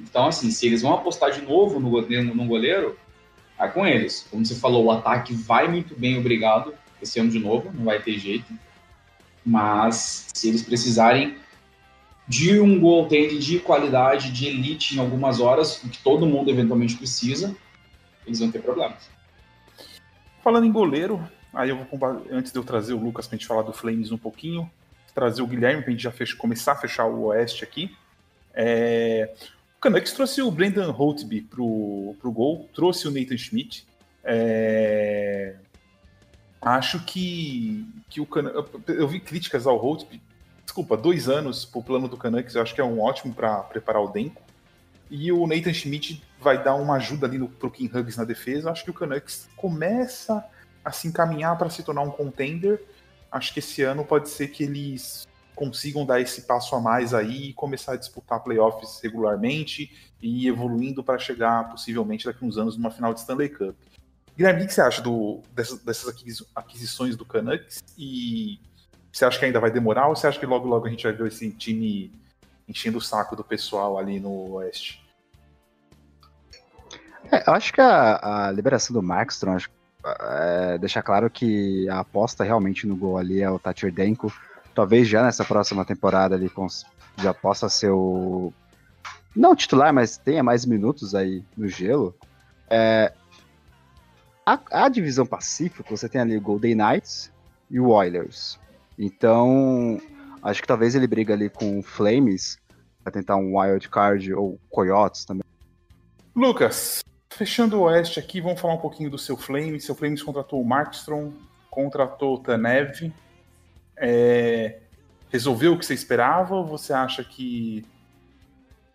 Então, 0.00 0.26
assim, 0.26 0.50
se 0.50 0.66
eles 0.66 0.82
vão 0.82 0.94
apostar 0.94 1.30
de 1.32 1.42
novo 1.42 1.80
no, 1.80 1.90
no, 2.34 2.46
goleiro, 2.46 2.98
é 3.58 3.66
com 3.66 3.86
eles. 3.86 4.26
Como 4.30 4.44
você 4.44 4.54
falou, 4.54 4.84
o 4.84 4.90
ataque 4.90 5.34
vai 5.34 5.68
muito 5.68 5.98
bem, 5.98 6.18
obrigado. 6.18 6.74
Esse 7.00 7.20
ano 7.20 7.30
de 7.30 7.38
novo, 7.38 7.70
não 7.72 7.84
vai 7.84 8.00
ter 8.00 8.18
jeito. 8.18 8.52
Mas 9.44 10.26
se 10.34 10.48
eles 10.48 10.62
precisarem 10.62 11.36
de 12.26 12.60
um 12.60 12.78
goaltending 12.78 13.38
de 13.38 13.58
qualidade, 13.58 14.30
de 14.30 14.46
elite 14.46 14.96
em 14.96 15.00
algumas 15.00 15.40
horas, 15.40 15.82
o 15.82 15.88
que 15.88 15.98
todo 15.98 16.26
mundo 16.26 16.50
eventualmente 16.50 16.96
precisa, 16.96 17.56
eles 18.28 18.40
vão 18.40 18.50
ter 18.50 18.60
problemas. 18.60 19.08
Falando 20.42 20.66
em 20.66 20.72
goleiro, 20.72 21.22
aí 21.52 21.70
eu 21.70 21.76
vou 21.76 22.24
antes 22.30 22.52
de 22.52 22.58
eu 22.58 22.64
trazer 22.64 22.94
o 22.94 22.98
Lucas 22.98 23.26
para 23.26 23.36
a 23.36 23.38
gente 23.38 23.46
falar 23.46 23.62
do 23.62 23.72
Flames 23.72 24.12
um 24.12 24.18
pouquinho, 24.18 24.70
trazer 25.14 25.42
o 25.42 25.46
Guilherme 25.46 25.82
para 25.82 25.90
a 25.90 25.92
gente 25.92 26.02
já 26.02 26.12
fech 26.12 26.36
começar 26.36 26.72
a 26.72 26.76
fechar 26.76 27.06
o 27.06 27.24
Oeste 27.26 27.64
aqui. 27.64 27.96
É... 28.54 29.34
O 29.76 29.80
Canucks 29.80 30.12
trouxe 30.12 30.42
o 30.42 30.50
Brendan 30.50 30.90
Holtby 30.90 31.42
pro, 31.42 32.14
pro 32.20 32.32
gol, 32.32 32.68
trouxe 32.74 33.08
o 33.08 33.10
Nathan 33.10 33.36
Schmidt. 33.36 33.86
É... 34.22 35.56
Acho 36.60 37.04
que, 37.04 37.86
que 38.08 38.20
o 38.20 38.26
Canucks... 38.26 38.80
Eu 38.88 39.08
vi 39.08 39.20
críticas 39.20 39.66
ao 39.66 39.76
Holtby 39.76 40.20
desculpa, 40.68 40.96
dois 40.96 41.28
anos 41.28 41.64
pro 41.64 41.82
plano 41.82 42.06
do 42.06 42.16
Canucks, 42.16 42.54
eu 42.54 42.62
acho 42.62 42.74
que 42.74 42.80
é 42.80 42.84
um 42.84 43.00
ótimo 43.00 43.34
para 43.34 43.58
preparar 43.60 44.02
o 44.02 44.08
Denko. 44.08 44.40
E 45.10 45.32
o 45.32 45.46
Nathan 45.46 45.72
Schmidt 45.72 46.22
vai 46.40 46.62
dar 46.62 46.74
uma 46.74 46.96
ajuda 46.96 47.26
ali 47.26 47.38
no, 47.38 47.48
pro 47.48 47.70
Kim 47.70 47.86
Huggs 47.86 48.16
na 48.16 48.24
defesa. 48.24 48.70
Acho 48.70 48.84
que 48.84 48.90
o 48.90 48.94
Canucks 48.94 49.48
começa 49.56 50.44
a 50.84 50.92
se 50.92 51.08
encaminhar 51.08 51.56
para 51.56 51.70
se 51.70 51.82
tornar 51.82 52.02
um 52.02 52.10
contender. 52.10 52.82
Acho 53.30 53.52
que 53.52 53.58
esse 53.58 53.82
ano 53.82 54.04
pode 54.04 54.28
ser 54.28 54.48
que 54.48 54.64
eles 54.64 55.26
consigam 55.54 56.06
dar 56.06 56.20
esse 56.20 56.42
passo 56.42 56.76
a 56.76 56.80
mais 56.80 57.12
aí 57.12 57.48
e 57.48 57.52
começar 57.52 57.94
a 57.94 57.96
disputar 57.96 58.40
playoffs 58.44 59.00
regularmente 59.02 60.12
e 60.22 60.46
evoluindo 60.46 61.02
para 61.02 61.18
chegar 61.18 61.68
possivelmente 61.68 62.26
daqui 62.26 62.44
uns 62.44 62.56
anos 62.56 62.76
numa 62.76 62.92
final 62.92 63.12
de 63.12 63.20
Stanley 63.20 63.48
Cup. 63.48 63.74
Guilherme, 64.36 64.62
o 64.62 64.66
que 64.68 64.72
você 64.72 64.80
acha 64.80 65.02
do, 65.02 65.42
dessas, 65.52 65.80
dessas 65.80 66.14
aquisições 66.54 67.16
do 67.16 67.24
Canucks 67.24 67.82
e 67.98 68.60
você 69.12 69.24
acha 69.24 69.36
que 69.36 69.44
ainda 69.46 69.58
vai 69.58 69.70
demorar 69.70 70.06
ou 70.06 70.14
você 70.14 70.28
acha 70.28 70.38
que 70.38 70.46
logo 70.46 70.68
logo 70.68 70.86
a 70.86 70.90
gente 70.90 71.02
vai 71.02 71.12
ver 71.12 71.26
esse 71.26 71.50
time 71.50 72.12
enchendo 72.68 72.98
o 72.98 73.00
saco 73.00 73.34
do 73.34 73.42
pessoal 73.42 73.98
ali 73.98 74.20
no 74.20 74.52
Oeste? 74.52 75.02
É, 77.30 77.48
eu 77.48 77.54
acho 77.54 77.72
que 77.72 77.80
a, 77.80 78.46
a 78.46 78.50
liberação 78.52 78.94
do 78.94 79.02
Markstrom 79.02 79.54
acho, 79.54 79.70
é, 80.04 80.78
deixa 80.78 81.02
claro 81.02 81.30
que 81.30 81.88
a 81.88 82.00
aposta 82.00 82.44
realmente 82.44 82.86
no 82.86 82.96
gol 82.96 83.18
ali 83.18 83.40
é 83.40 83.50
o 83.50 83.60
Denko. 83.92 84.32
Talvez 84.74 85.08
já 85.08 85.22
nessa 85.22 85.44
próxima 85.44 85.84
temporada 85.84 86.34
ele 86.34 86.50
já 87.16 87.34
possa 87.34 87.68
ser 87.68 87.90
o. 87.90 88.52
Não 89.34 89.54
titular, 89.54 89.92
mas 89.92 90.16
tenha 90.16 90.42
mais 90.42 90.64
minutos 90.64 91.14
aí 91.14 91.44
no 91.56 91.68
gelo. 91.68 92.14
É, 92.70 93.12
a, 94.46 94.84
a 94.84 94.88
divisão 94.88 95.26
Pacífico, 95.26 95.96
você 95.96 96.08
tem 96.08 96.20
ali 96.20 96.36
o 96.36 96.40
Golden 96.40 96.74
Knights 96.74 97.30
e 97.70 97.78
o 97.78 97.88
Oilers. 97.88 98.58
Então, 98.98 100.00
acho 100.48 100.60
que 100.60 100.68
talvez 100.68 100.94
ele 100.94 101.06
briga 101.06 101.34
ali 101.34 101.48
com 101.48 101.78
o 101.78 101.82
Flames 101.82 102.58
para 103.02 103.12
tentar 103.12 103.36
um 103.36 103.58
wild 103.58 103.88
card 103.88 104.32
ou 104.34 104.58
Coyotes 104.70 105.24
também. 105.24 105.44
Lucas, 106.34 107.00
fechando 107.30 107.78
o 107.78 107.82
Oeste 107.82 108.18
aqui, 108.18 108.40
vamos 108.40 108.60
falar 108.60 108.74
um 108.74 108.80
pouquinho 108.80 109.10
do 109.10 109.18
seu 109.18 109.36
Flames. 109.36 109.84
Seu 109.84 109.94
Flames 109.94 110.22
contratou 110.22 110.60
o 110.60 110.64
Markstrom, 110.64 111.32
contratou 111.70 112.34
o 112.34 112.38
Tanev. 112.38 113.12
É... 113.96 114.80
Resolveu 115.30 115.74
o 115.74 115.78
que 115.78 115.84
você 115.84 115.94
esperava 115.94 116.54
ou 116.54 116.66
você 116.66 116.92
acha 116.92 117.22
que 117.22 117.84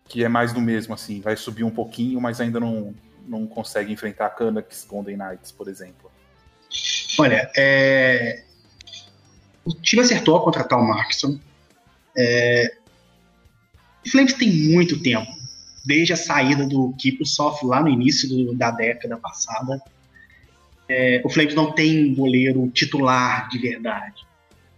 que 0.06 0.22
é 0.22 0.28
mais 0.28 0.52
do 0.52 0.60
mesmo 0.60 0.94
assim, 0.94 1.20
vai 1.20 1.36
subir 1.36 1.64
um 1.64 1.70
pouquinho, 1.70 2.20
mas 2.20 2.40
ainda 2.40 2.60
não, 2.60 2.94
não 3.26 3.46
consegue 3.46 3.92
enfrentar 3.92 4.30
Canucks, 4.30 4.84
Golden 4.84 5.16
Knights, 5.16 5.50
por 5.50 5.66
exemplo? 5.66 6.10
Olha, 7.18 7.50
é, 7.56 8.44
o 9.64 9.72
time 9.74 10.02
acertou 10.02 10.36
a 10.36 10.42
contratar 10.42 10.78
o 10.78 10.86
Markson. 10.86 11.38
É, 12.16 12.76
o 14.04 14.10
Flames 14.10 14.34
tem 14.34 14.52
muito 14.52 15.02
tempo, 15.02 15.30
desde 15.84 16.12
a 16.12 16.16
saída 16.16 16.66
do 16.66 16.92
Kiprusoff 16.98 17.64
lá 17.64 17.80
no 17.80 17.88
início 17.88 18.28
do, 18.28 18.54
da 18.54 18.70
década 18.70 19.16
passada. 19.16 19.80
É, 20.88 21.22
o 21.24 21.30
Flames 21.30 21.54
não 21.54 21.72
tem 21.72 22.14
goleiro 22.14 22.68
titular 22.70 23.48
de 23.48 23.58
verdade. 23.58 24.26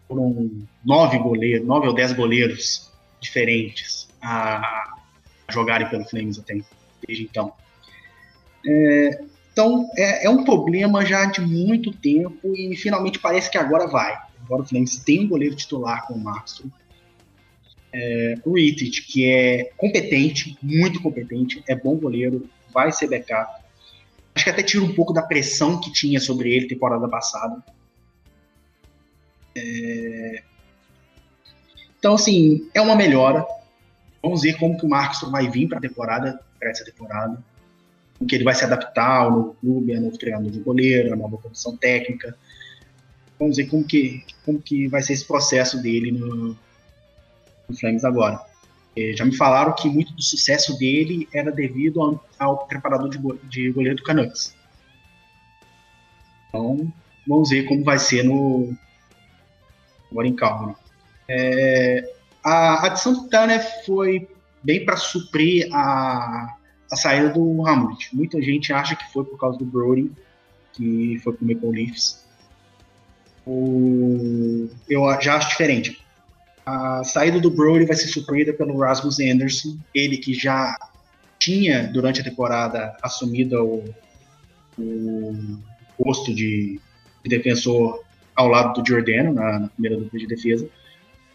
Foram 0.07 0.51
nove 0.85 1.19
goleiros, 1.19 1.67
nove 1.67 1.89
ou 1.89 1.95
dez 1.95 2.13
goleiros 2.13 2.93
diferentes 3.21 4.09
a 4.23 4.95
jogarem 5.51 5.89
pelo 5.89 6.05
Flames 6.05 6.39
até 6.39 6.61
desde 7.07 7.25
então. 7.25 7.53
É, 8.65 9.25
então 9.53 9.89
é, 9.97 10.27
é, 10.27 10.31
um 10.31 10.45
problema 10.45 11.05
já 11.05 11.25
de 11.25 11.41
muito 11.41 11.93
tempo 11.93 12.55
e 12.55 12.77
finalmente 12.77 13.19
parece 13.19 13.51
que 13.51 13.59
agora 13.59 13.87
vai. 13.87 14.26
Agora 14.47 14.63
o 14.63 14.67
Flames 14.67 14.97
tem 14.99 15.25
um 15.25 15.29
goleiro 15.29 15.57
titular 15.57 16.07
com 16.07 16.15
o 16.15 16.21
Markstrom. 16.21 16.71
É, 17.93 18.35
o 18.45 18.55
Rittich, 18.55 19.03
que 19.03 19.29
é 19.29 19.73
competente, 19.77 20.57
muito 20.63 21.03
competente, 21.03 21.63
é 21.69 21.75
bom 21.75 21.97
goleiro, 21.97 22.49
vai 22.73 22.93
ser 22.93 23.09
backup. 23.09 23.63
Acho 24.35 24.45
que 24.45 24.51
até 24.51 24.63
tira 24.63 24.85
um 24.85 24.95
pouco 24.95 25.13
da 25.13 25.23
pressão 25.23 25.81
que 25.81 25.93
tinha 25.93 26.21
sobre 26.21 26.55
ele 26.55 26.69
temporada 26.69 27.09
passada. 27.09 27.63
É... 29.57 30.43
Então, 31.99 32.15
assim, 32.15 32.69
é 32.73 32.81
uma 32.81 32.95
melhora. 32.95 33.45
Vamos 34.23 34.43
ver 34.43 34.59
como 34.59 34.79
que 34.79 34.87
o 34.87 34.89
Markstrom 34.89 35.31
vai 35.31 35.51
vir 35.51 35.67
para 35.67 35.79
a 35.79 35.81
temporada, 35.81 36.41
para 36.59 36.71
essa 36.71 36.85
temporada. 36.85 37.43
Como 38.19 38.29
que 38.29 38.35
ele 38.35 38.45
vai 38.45 38.55
se 38.55 38.65
adaptar 38.65 39.23
ao 39.23 39.31
novo 39.31 39.55
clube, 39.55 39.95
ao 39.95 40.03
novo 40.03 40.19
treinador 40.19 40.51
de 40.51 40.61
goleiro, 40.61 41.13
à 41.13 41.17
nova 41.17 41.39
comissão 41.39 41.77
técnica 41.77 42.37
vamos 43.39 43.57
ver 43.57 43.67
como 43.67 43.85
que, 43.85 44.25
como 44.45 44.61
que 44.61 44.89
vai 44.89 45.03
ser 45.03 45.13
esse 45.13 45.25
processo 45.25 45.81
dele 45.83 46.13
no, 46.13 46.57
no 47.69 47.77
Flames 47.79 48.05
agora. 48.05 48.41
É, 48.97 49.13
já 49.15 49.25
me 49.25 49.37
falaram 49.37 49.75
que 49.75 49.89
muito 49.89 50.13
do 50.15 50.23
sucesso 50.23 50.79
dele 50.79 51.29
era 51.33 51.53
devido 51.53 52.01
ao, 52.01 52.25
ao 52.39 52.67
preparador 52.67 53.11
de, 53.11 53.19
de 53.49 53.71
goleiro 53.71 53.97
do 53.97 54.03
Canucks. 54.03 54.55
Então, 56.49 56.91
vamos 57.27 57.51
ver 57.51 57.65
como 57.65 57.85
vai 57.85 57.99
ser 57.99 58.23
no 58.23 58.75
agora 60.11 60.29
em 60.29 60.35
Calgary. 60.35 60.75
É, 61.29 62.15
a 62.43 62.87
adição 62.87 63.13
do 63.13 63.29
Tanner 63.29 63.61
foi 63.85 64.29
bem 64.63 64.85
para 64.85 64.97
suprir 64.97 65.69
a, 65.73 66.57
a 66.91 66.97
saída 66.97 67.31
do 67.31 67.67
Hamlet. 67.67 68.15
Muita 68.15 68.41
gente 68.41 68.73
acha 68.73 68.97
que 68.97 69.13
foi 69.13 69.25
por 69.25 69.39
causa 69.39 69.59
do 69.59 69.65
Brody, 69.65 70.11
que 70.73 71.21
foi 71.23 71.33
para 71.33 71.45
o 71.45 71.49
Maple 71.49 71.71
Leafs. 71.71 72.26
O, 73.47 74.69
eu 74.89 75.03
já 75.21 75.37
acho 75.37 75.51
diferente. 75.51 76.03
A 76.65 77.05
saída 77.05 77.39
do 77.39 77.51
Brody 77.51 77.87
vai 77.87 77.97
ser 77.97 78.09
suprida 78.09 78.53
pelo 78.53 78.79
Rasmus 78.79 79.21
Anderson, 79.21 79.79
ele 79.95 80.17
que 80.17 80.35
já 80.35 80.77
tinha, 81.39 81.87
durante 81.87 82.21
a 82.21 82.25
temporada, 82.25 82.97
assumido 83.03 83.63
o, 83.65 83.95
o 84.77 85.49
posto 85.97 86.35
de, 86.35 86.81
de 87.23 87.31
defensor 87.31 88.03
ao 88.35 88.49
lado 88.49 88.83
do 88.83 88.89
Jordano 88.89 89.33
na, 89.33 89.61
na 89.61 89.69
primeira 89.69 89.97
dupla 89.97 90.19
de 90.19 90.27
defesa. 90.27 90.69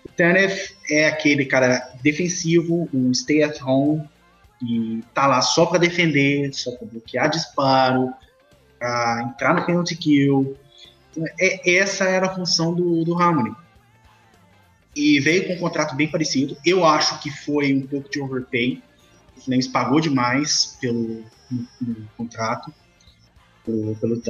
O 0.06 0.10
Tanef 0.10 0.76
é 0.90 1.08
aquele 1.08 1.46
cara 1.46 1.94
defensivo, 2.04 2.90
um 2.94 3.14
stay 3.14 3.44
at 3.44 3.62
home, 3.62 4.04
que 4.60 5.04
tá 5.14 5.28
lá 5.28 5.42
só 5.42 5.66
para 5.66 5.80
defender, 5.80 6.54
só 6.54 6.72
para 6.72 6.88
bloquear 6.88 7.30
disparo, 7.30 8.12
para 8.78 9.24
entrar 9.24 9.56
no 9.56 9.66
penalty 9.66 9.96
kill. 9.96 10.58
É, 11.40 11.78
essa 11.78 12.06
era 12.06 12.28
a 12.28 12.36
função 12.36 12.74
do, 12.74 13.04
do 13.04 13.18
Harmony. 13.18 13.56
E 14.96 15.20
veio 15.20 15.48
com 15.48 15.54
um 15.54 15.60
contrato 15.60 15.96
bem 15.96 16.10
parecido. 16.10 16.58
Eu 16.66 16.86
acho 16.86 17.20
que 17.22 17.30
foi 17.30 17.74
um 17.74 17.88
pouco 17.88 18.10
de 18.10 18.22
overpay. 18.22 18.82
O 19.38 19.42
Flames 19.42 19.68
pagou 19.68 20.00
demais 20.00 20.78
pelo 20.82 21.24
no, 21.52 21.68
no 21.82 22.08
contrato, 22.18 22.74
pelo, 23.66 23.96
pelo 23.96 24.22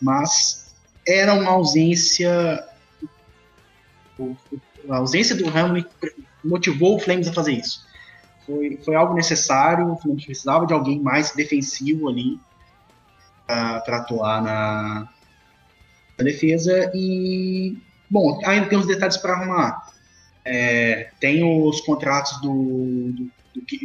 mas 0.00 0.74
era 1.06 1.34
uma 1.34 1.50
ausência. 1.50 2.64
A 4.88 4.96
ausência 4.96 5.36
do 5.36 5.48
Hamlin 5.48 5.84
motivou 6.44 6.96
o 6.96 7.00
Flames 7.00 7.28
a 7.28 7.32
fazer 7.32 7.52
isso. 7.52 7.86
Foi, 8.46 8.78
foi 8.84 8.94
algo 8.94 9.14
necessário, 9.14 9.92
o 9.92 9.96
Flames 9.96 10.24
precisava 10.24 10.66
de 10.66 10.72
alguém 10.72 11.00
mais 11.00 11.32
defensivo 11.32 12.08
ali 12.08 12.40
para 13.46 13.98
atuar 13.98 14.42
na, 14.42 15.08
na, 16.18 16.24
defesa. 16.24 16.90
E, 16.94 17.76
bom, 18.10 18.40
ainda 18.44 18.68
tem 18.68 18.78
uns 18.78 18.86
detalhes 18.86 19.16
para 19.16 19.34
arrumar. 19.34 19.92
É, 20.44 21.10
tem 21.20 21.44
os 21.44 21.80
contratos 21.82 22.40
do, 22.40 23.12
do, 23.12 23.32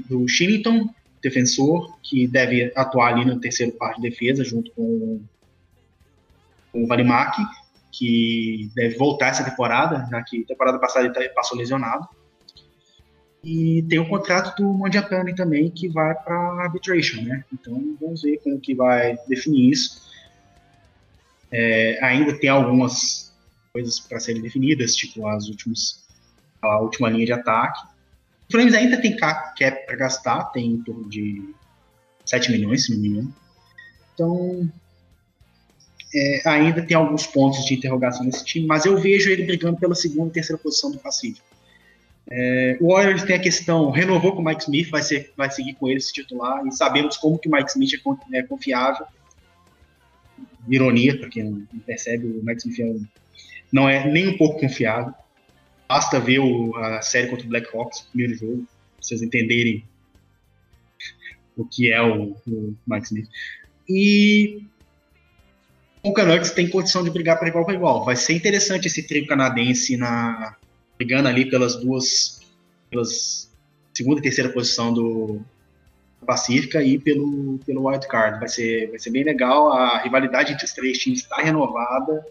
do, 0.10 0.28
Shillington, 0.28 0.90
defensor, 1.22 1.98
que 2.02 2.28
deve 2.28 2.72
atuar 2.76 3.14
ali 3.14 3.26
no 3.26 3.40
terceiro 3.40 3.74
par 3.74 3.96
de 3.96 4.02
defesa, 4.02 4.44
junto 4.44 4.72
com, 4.72 5.22
com 6.72 6.84
o 6.84 6.88
Valimak, 6.88 7.38
que 7.92 8.70
deve 8.76 8.98
voltar 8.98 9.28
essa 9.28 9.44
temporada, 9.44 10.08
já 10.10 10.22
que 10.24 10.44
temporada 10.46 10.80
passada 10.80 11.06
ele 11.06 11.14
tá, 11.14 11.22
passou 11.36 11.58
lesionado. 11.58 12.08
E 13.44 13.84
tem 13.90 14.00
o 14.00 14.08
contrato 14.08 14.56
do 14.56 14.74
Mondiapane 14.74 15.36
também, 15.36 15.70
que 15.70 15.90
vai 15.90 16.16
para 16.16 16.64
arbitration, 16.64 17.22
né? 17.24 17.44
Então 17.54 17.98
vamos 18.00 18.22
ver 18.22 18.38
como 18.38 18.60
que 18.60 18.74
vai 18.74 19.18
definir 19.28 19.70
isso. 19.70 20.02
É, 21.54 22.00
ainda 22.04 22.34
tem 22.34 22.50
algumas 22.50 23.32
coisas 23.72 24.00
para 24.00 24.20
serem 24.20 24.42
definidas, 24.42 24.96
tipo 24.96 25.28
as 25.28 25.48
últimas, 25.48 26.04
a 26.62 26.80
última 26.80 27.10
linha 27.10 27.28
de 27.28 27.34
ataque. 27.34 27.80
O 28.50 28.52
Flames 28.52 28.74
ainda 28.74 29.00
tem 29.00 29.16
cap 29.16 29.56
para 29.86 29.96
gastar, 29.96 30.46
tem 30.46 30.72
em 30.72 30.84
torno 30.84 31.08
de 31.08 31.54
7 32.26 32.52
milhões, 32.52 32.86
se 32.86 32.94
não 32.94 33.02
me 33.02 33.08
engano. 33.08 33.36
Então, 34.14 34.72
é, 36.14 36.42
ainda 36.46 36.82
tem 36.82 36.98
alguns 36.98 37.28
pontos 37.28 37.64
de 37.66 37.76
interrogação 37.76 38.26
nesse 38.26 38.44
time, 38.44 38.66
mas 38.66 38.86
eu 38.86 38.98
vejo 38.98 39.30
ele 39.30 39.44
brigando 39.44 39.78
pela 39.78 39.96
segunda 39.96 40.30
e 40.30 40.34
terceira 40.34 40.62
posição 40.62 40.92
do 40.92 41.00
Pacífico. 41.00 41.46
É, 42.30 42.78
o 42.80 42.94
Warriors 42.94 43.24
tem 43.24 43.36
a 43.36 43.40
questão, 43.40 43.92
renovou 43.92 44.34
com 44.36 44.42
o 44.42 44.46
Mike 44.46 44.64
Smith, 44.64 44.90
vai, 44.90 45.02
ser, 45.02 45.32
vai 45.36 45.52
seguir 45.52 45.74
com 45.74 45.88
ele 45.88 45.98
esse 45.98 46.14
titular, 46.14 46.66
e 46.66 46.72
sabemos 46.72 47.18
como 47.18 47.38
que 47.38 47.48
o 47.48 47.52
Mike 47.52 47.70
Smith 47.70 47.94
é, 47.94 48.38
é 48.38 48.44
confiável. 48.44 49.06
Ironia, 50.68 51.18
para 51.18 51.30
quem 51.30 51.44
não 51.44 51.66
percebe, 51.86 52.26
o 52.28 52.44
é 52.50 52.86
um, 52.86 53.06
não 53.72 53.90
é 53.90 54.10
nem 54.10 54.28
um 54.30 54.38
pouco 54.38 54.60
confiável. 54.60 55.14
Basta 55.88 56.20
ver 56.20 56.40
o, 56.40 56.76
a 56.76 57.02
série 57.02 57.28
contra 57.28 57.46
o 57.46 57.50
Blackhawks, 57.50 58.00
o 58.00 58.08
primeiro 58.08 58.36
jogo, 58.36 58.58
pra 58.58 59.02
vocês 59.02 59.22
entenderem 59.22 59.84
o 61.56 61.66
que 61.66 61.92
é 61.92 62.02
o, 62.02 62.36
o 62.48 62.76
Mike 62.88 63.06
Smith. 63.06 63.30
E 63.88 64.64
o 66.02 66.14
Canucks 66.14 66.52
tem 66.52 66.70
condição 66.70 67.04
de 67.04 67.10
brigar 67.10 67.38
para 67.38 67.48
igual 67.48 67.66
para 67.66 67.76
igual. 67.76 68.06
Vai 68.06 68.16
ser 68.16 68.34
interessante 68.34 68.88
esse 68.88 69.04
trio 69.04 69.28
canadense 69.28 69.98
na 69.98 70.56
brigando 70.98 71.28
ali 71.28 71.50
pelas 71.50 71.76
duas, 71.76 72.42
pelas 72.90 73.52
segunda 73.94 74.20
e 74.20 74.24
terceira 74.24 74.52
posição 74.52 74.94
do 74.94 75.42
Pacífica 76.24 76.82
e 76.82 76.98
pelo 76.98 77.60
pelo 77.66 77.88
wild 77.88 78.08
card. 78.08 78.40
Vai 78.40 78.50
ser 78.50 78.90
vai 78.90 79.00
ser 79.00 79.12
bem 79.12 79.24
legal. 79.24 79.72
A 79.72 80.00
rivalidade 80.00 80.54
entre 80.54 80.66
os 80.66 80.74
três 80.74 80.98
times 80.98 81.20
está 81.20 81.38
renovada. 81.38 82.26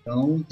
Então 0.00 0.44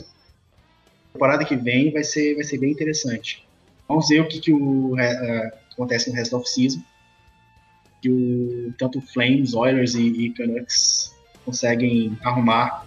temporada 1.13 1.45
que 1.45 1.57
vem 1.57 1.93
vai 1.93 2.05
ser, 2.05 2.35
vai 2.35 2.45
ser 2.45 2.59
bem 2.59 2.73
interessante. 2.73 3.47
Vamos 3.89 4.09
ver 4.09 4.21
o 4.21 4.29
que, 4.29 4.41
que 4.41 4.53
o, 4.53 4.99
é, 4.99 5.53
acontece 5.73 6.09
no 6.09 6.17
resto 6.17 6.33
da 6.33 6.39
off-season. 6.39 6.83
Que 8.01 8.09
o, 8.09 8.73
tanto 8.79 9.01
Flames, 9.01 9.53
Oilers 9.55 9.95
e, 9.95 10.07
e 10.07 10.31
Canucks 10.31 11.15
conseguem 11.45 12.17
arrumar 12.23 12.87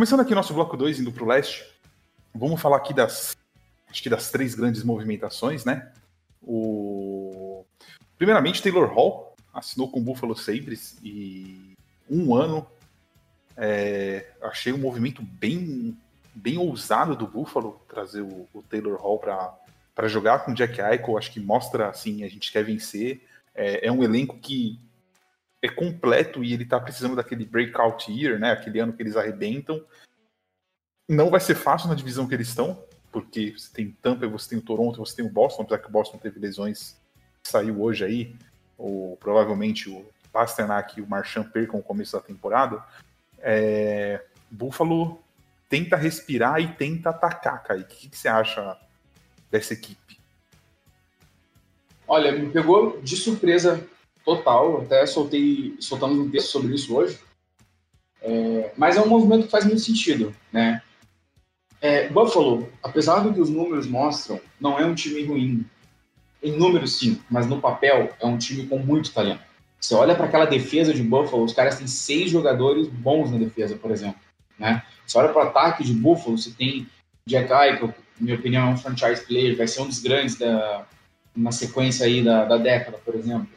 Começando 0.00 0.20
aqui 0.20 0.34
nosso 0.34 0.54
bloco 0.54 0.78
2, 0.78 1.00
indo 1.00 1.12
para 1.12 1.22
o 1.22 1.26
leste, 1.26 1.62
vamos 2.34 2.58
falar 2.58 2.78
aqui 2.78 2.94
das, 2.94 3.36
acho 3.86 4.02
que 4.02 4.08
das 4.08 4.30
três 4.30 4.54
grandes 4.54 4.82
movimentações, 4.82 5.66
né? 5.66 5.92
O... 6.40 7.66
Primeiramente, 8.16 8.62
Taylor 8.62 8.90
Hall 8.90 9.36
assinou 9.52 9.90
com 9.90 10.00
o 10.00 10.02
Buffalo 10.02 10.34
Sabres 10.34 10.96
e 11.04 11.76
um 12.08 12.34
ano. 12.34 12.66
É... 13.54 14.26
achei 14.40 14.72
um 14.72 14.78
movimento 14.78 15.20
bem, 15.20 15.94
bem 16.34 16.56
ousado 16.56 17.14
do 17.14 17.26
Buffalo 17.26 17.78
trazer 17.86 18.22
o, 18.22 18.48
o 18.54 18.62
Taylor 18.62 18.98
Hall 18.98 19.18
para 19.18 20.08
jogar 20.08 20.46
com 20.46 20.52
o 20.52 20.54
Jack 20.54 20.80
Eichel. 20.80 21.18
Acho 21.18 21.30
que 21.30 21.40
mostra 21.40 21.90
assim, 21.90 22.24
a 22.24 22.28
gente 22.30 22.50
quer 22.50 22.64
vencer. 22.64 23.22
É, 23.54 23.86
é 23.88 23.92
um 23.92 24.02
elenco 24.02 24.38
que 24.38 24.80
é 25.62 25.68
completo 25.68 26.42
e 26.42 26.52
ele 26.52 26.64
tá 26.64 26.80
precisando 26.80 27.16
daquele 27.16 27.44
breakout 27.44 28.10
year, 28.10 28.38
né? 28.38 28.52
Aquele 28.52 28.80
ano 28.80 28.92
que 28.92 29.02
eles 29.02 29.16
arrebentam. 29.16 29.84
Não 31.08 31.30
vai 31.30 31.40
ser 31.40 31.54
fácil 31.54 31.88
na 31.88 31.94
divisão 31.94 32.26
que 32.26 32.34
eles 32.34 32.48
estão, 32.48 32.82
porque 33.12 33.52
você 33.56 33.72
tem 33.72 33.90
Tampa, 34.02 34.26
você 34.26 34.50
tem 34.50 34.58
o 34.58 34.62
Toronto, 34.62 34.98
você 34.98 35.16
tem 35.16 35.24
o 35.24 35.30
Boston, 35.30 35.62
apesar 35.62 35.78
que 35.78 35.88
o 35.88 35.92
Boston 35.92 36.18
teve 36.18 36.38
lesões, 36.38 36.96
saiu 37.42 37.82
hoje 37.82 38.04
aí, 38.04 38.36
ou 38.78 39.16
provavelmente 39.16 39.90
o 39.90 40.06
Pasternak 40.32 40.98
e 40.98 41.02
o 41.02 41.06
Marchand 41.06 41.44
percam 41.44 41.80
o 41.80 41.82
começo 41.82 42.12
da 42.12 42.22
temporada. 42.22 42.82
É... 43.38 44.24
Buffalo 44.50 45.22
tenta 45.68 45.96
respirar 45.96 46.60
e 46.60 46.68
tenta 46.74 47.10
atacar, 47.10 47.62
Kaique. 47.62 47.94
O 47.94 47.98
que, 47.98 48.08
que 48.08 48.18
você 48.18 48.28
acha 48.28 48.76
dessa 49.50 49.74
equipe? 49.74 50.18
Olha, 52.06 52.32
me 52.32 52.50
pegou 52.50 53.00
de 53.00 53.16
surpresa 53.16 53.86
total. 54.24 54.82
Até 54.82 55.06
soltei, 55.06 55.76
soltamos 55.80 56.18
um 56.18 56.30
texto 56.30 56.48
sobre 56.48 56.74
isso 56.74 56.94
hoje. 56.94 57.18
É, 58.22 58.72
mas 58.76 58.96
é 58.96 59.00
um 59.00 59.08
movimento 59.08 59.44
que 59.44 59.50
faz 59.50 59.64
muito 59.64 59.80
sentido, 59.80 60.34
né? 60.52 60.82
É, 61.80 62.08
Buffalo, 62.08 62.70
apesar 62.82 63.20
do 63.20 63.32
que 63.32 63.40
os 63.40 63.48
números 63.48 63.86
mostram, 63.86 64.38
não 64.60 64.78
é 64.78 64.84
um 64.84 64.94
time 64.94 65.24
ruim. 65.24 65.64
Em 66.42 66.52
números, 66.52 66.98
sim, 66.98 67.20
mas 67.30 67.46
no 67.46 67.60
papel 67.60 68.14
é 68.20 68.26
um 68.26 68.36
time 68.36 68.66
com 68.66 68.78
muito 68.78 69.12
talento. 69.12 69.42
Você 69.80 69.94
olha 69.94 70.14
para 70.14 70.26
aquela 70.26 70.44
defesa 70.44 70.92
de 70.92 71.02
Buffalo, 71.02 71.44
os 71.44 71.54
caras 71.54 71.78
têm 71.78 71.86
seis 71.86 72.30
jogadores 72.30 72.86
bons 72.86 73.30
na 73.30 73.38
defesa, 73.38 73.76
por 73.76 73.90
exemplo. 73.90 74.20
Né? 74.58 74.82
Você 75.06 75.16
olha 75.18 75.30
para 75.30 75.44
o 75.44 75.48
ataque 75.48 75.82
de 75.82 75.94
Buffalo, 75.94 76.36
você 76.36 76.50
tem 76.50 76.86
Jack 77.26 77.50
Eichel, 77.50 77.88
que, 77.88 78.00
minha 78.20 78.36
opinião, 78.36 78.68
é 78.68 78.72
um 78.72 78.76
franchise 78.76 79.24
player, 79.24 79.56
vai 79.56 79.66
ser 79.66 79.80
um 79.80 79.86
dos 79.86 80.00
grandes 80.00 80.36
da, 80.36 80.86
na 81.34 81.50
sequência 81.50 82.04
aí 82.04 82.22
da, 82.22 82.44
da 82.44 82.58
década, 82.58 82.98
por 82.98 83.14
exemplo. 83.14 83.48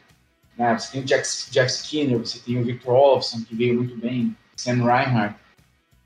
Né? 0.56 0.78
Você 0.78 0.92
tem 0.92 1.00
o 1.00 1.04
Jack, 1.04 1.26
Jeff 1.50 1.70
Skinner, 1.70 2.18
você 2.18 2.38
tem 2.38 2.58
o 2.58 2.64
Victor 2.64 2.94
Olofsson, 2.94 3.42
que 3.42 3.54
veio 3.54 3.74
muito 3.74 3.96
bem, 3.96 4.36
Sam 4.56 4.84
Reinhardt. 4.84 5.36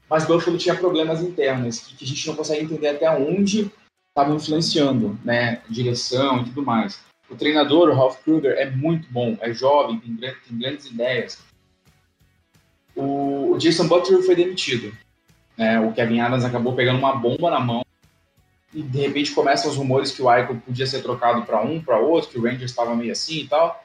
Mas 0.09 0.27
Buffalo 0.27 0.57
tinha 0.57 0.75
problemas 0.75 1.21
internos, 1.21 1.81
que, 1.81 1.97
que 1.97 2.05
a 2.05 2.09
gente 2.09 2.27
não 2.27 2.35
consegue 2.35 2.65
entender 2.65 2.89
até 2.89 3.11
onde 3.11 3.71
estavam 4.09 4.37
influenciando, 4.37 5.19
né? 5.23 5.61
Direção 5.69 6.41
e 6.41 6.45
tudo 6.45 6.63
mais. 6.63 7.01
O 7.31 7.37
treinador, 7.37 7.91
o 7.91 7.95
Ralph 7.95 8.23
Kruger, 8.23 8.57
é 8.57 8.71
muito 8.71 9.07
bom, 9.11 9.37
é 9.41 9.53
jovem, 9.53 10.01
tem, 10.01 10.17
tem 10.17 10.59
grandes 10.59 10.87
ideias. 10.87 11.39
O, 12.97 13.53
o 13.53 13.59
Jason 13.59 13.87
Butler 13.87 14.23
foi 14.23 14.35
demitido. 14.35 14.97
Né? 15.57 15.79
O 15.79 15.93
Kevin 15.93 16.21
Adams 16.21 16.45
acabou 16.45 16.75
pegando 16.75 16.99
uma 16.99 17.15
bomba 17.15 17.51
na 17.51 17.61
mão 17.61 17.85
e 18.73 18.83
de 18.83 18.99
repente 18.99 19.33
começam 19.33 19.71
os 19.71 19.77
rumores 19.77 20.11
que 20.11 20.23
o 20.23 20.33
Eichel 20.33 20.57
podia 20.57 20.87
ser 20.87 21.03
trocado 21.03 21.43
para 21.43 21.63
um, 21.63 21.81
para 21.81 21.99
outro, 21.99 22.31
que 22.31 22.39
o 22.39 22.43
Rangers 22.43 22.71
estava 22.71 22.95
meio 22.95 23.13
assim 23.13 23.41
e 23.41 23.49
tal. 23.49 23.85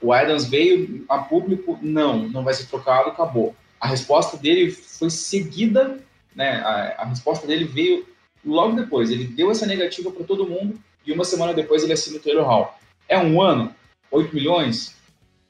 O 0.00 0.12
Adams 0.12 0.46
veio 0.46 1.04
a 1.08 1.18
público, 1.18 1.78
não, 1.82 2.28
não 2.28 2.44
vai 2.44 2.54
ser 2.54 2.66
trocado, 2.66 3.10
acabou. 3.10 3.54
A 3.80 3.88
resposta 3.88 4.36
dele 4.36 4.70
foi 4.70 5.10
seguida, 5.10 5.98
né? 6.34 6.60
A, 6.60 7.02
a 7.02 7.04
resposta 7.06 7.46
dele 7.46 7.64
veio 7.64 8.06
logo 8.44 8.76
depois. 8.76 9.10
Ele 9.10 9.24
deu 9.24 9.50
essa 9.50 9.66
negativa 9.66 10.10
para 10.10 10.24
todo 10.24 10.48
mundo 10.48 10.78
e 11.04 11.12
uma 11.12 11.24
semana 11.24 11.52
depois 11.52 11.82
ele 11.82 11.92
assina 11.92 12.16
o 12.16 12.20
Taylor 12.20 12.46
Hall. 12.46 12.78
É 13.08 13.18
um 13.18 13.40
ano? 13.40 13.74
8 14.10 14.34
milhões? 14.34 14.96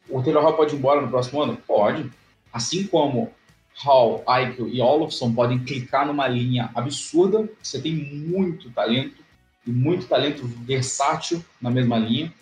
O 0.08 0.22
Taylor 0.22 0.42
Hall 0.42 0.56
pode 0.56 0.74
ir 0.74 0.78
embora 0.78 1.00
no 1.00 1.08
próximo 1.08 1.42
ano? 1.42 1.56
Pode. 1.66 2.10
Assim 2.52 2.86
como 2.86 3.32
Hall, 3.74 4.24
Eichel 4.28 4.68
e 4.68 4.80
Olofsson 4.80 5.32
podem 5.32 5.58
clicar 5.58 6.06
numa 6.06 6.26
linha 6.26 6.70
absurda. 6.74 7.48
Você 7.62 7.80
tem 7.80 7.94
muito 7.94 8.70
talento 8.70 9.22
e 9.66 9.70
muito 9.70 10.06
talento 10.06 10.46
versátil 10.46 11.44
na 11.60 11.70
mesma 11.70 11.98
linha, 11.98 12.32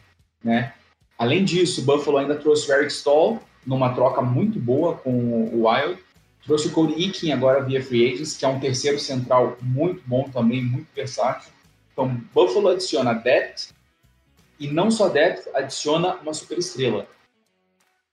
né? 0.42 0.72
Além 1.18 1.44
disso, 1.44 1.80
o 1.80 1.84
Buffalo 1.84 2.18
ainda 2.18 2.36
trouxe 2.36 2.70
o 2.70 2.74
Eric 2.74 2.92
Stahl 2.92 3.40
numa 3.66 3.94
troca 3.94 4.20
muito 4.22 4.58
boa 4.58 4.94
com 4.94 5.10
o 5.10 5.66
Wild. 5.66 5.98
Trouxe 6.44 6.68
o 6.68 6.72
Cody 6.72 7.02
Eakin 7.02 7.32
agora 7.32 7.64
via 7.64 7.82
Free 7.82 8.12
Agents, 8.12 8.36
que 8.36 8.44
é 8.44 8.48
um 8.48 8.60
terceiro 8.60 8.98
central 8.98 9.56
muito 9.60 10.02
bom 10.06 10.28
também, 10.30 10.62
muito 10.62 10.86
versátil. 10.94 11.50
Então, 11.92 12.20
Buffalo 12.32 12.68
adiciona 12.68 13.14
depth 13.14 13.70
e 14.60 14.68
não 14.68 14.90
só 14.90 15.08
depth, 15.08 15.48
adiciona 15.54 16.16
uma 16.16 16.32
super 16.32 16.58
estrela. 16.58 17.06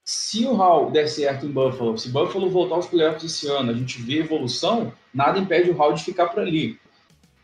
Se 0.04 0.44
o 0.44 0.54
Hall 0.54 0.90
der 0.90 1.08
certo 1.08 1.46
em 1.46 1.50
Buffalo, 1.50 1.96
se 1.96 2.08
Buffalo 2.08 2.50
voltar 2.50 2.74
aos 2.74 2.86
playoffs 2.86 3.24
esse 3.24 3.46
ano, 3.46 3.70
a 3.70 3.74
gente 3.74 4.02
vê 4.02 4.18
evolução, 4.18 4.92
nada 5.12 5.38
impede 5.38 5.70
o 5.70 5.74
Hall 5.74 5.94
de 5.94 6.04
ficar 6.04 6.26
por 6.26 6.40
ali. 6.40 6.78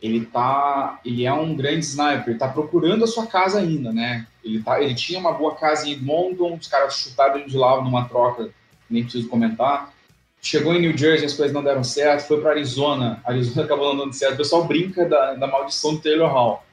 Ele 0.01 0.25
tá, 0.25 0.99
ele 1.05 1.25
é 1.25 1.33
um 1.33 1.55
grande 1.55 1.85
sniper, 1.85 2.33
está 2.33 2.47
procurando 2.47 3.03
a 3.03 3.07
sua 3.07 3.27
casa 3.27 3.59
ainda, 3.59 3.93
né? 3.93 4.25
Ele, 4.43 4.61
tá, 4.63 4.81
ele 4.81 4.95
tinha 4.95 5.19
uma 5.19 5.31
boa 5.31 5.55
casa 5.55 5.87
em 5.87 5.91
Edmonton, 5.91 6.55
os 6.55 6.67
caras 6.67 6.95
chutaram 6.95 7.37
ele 7.37 7.49
de 7.49 7.55
lá 7.55 7.79
numa 7.81 8.05
troca, 8.05 8.49
nem 8.89 9.03
preciso 9.03 9.29
comentar. 9.29 9.93
Chegou 10.41 10.73
em 10.73 10.81
New 10.81 10.97
Jersey, 10.97 11.27
as 11.27 11.35
coisas 11.35 11.53
não 11.53 11.63
deram 11.63 11.83
certo, 11.83 12.27
foi 12.27 12.41
para 12.41 12.49
Arizona, 12.49 13.21
Arizona 13.23 13.61
acabou 13.65 13.93
não 13.93 14.05
dando 14.05 14.13
certo. 14.13 14.33
O 14.33 14.37
pessoal 14.37 14.65
brinca 14.65 15.07
da, 15.07 15.35
da 15.35 15.45
maldição 15.45 15.93
do 15.93 16.01
Taylor 16.01 16.31
Hall. 16.31 16.65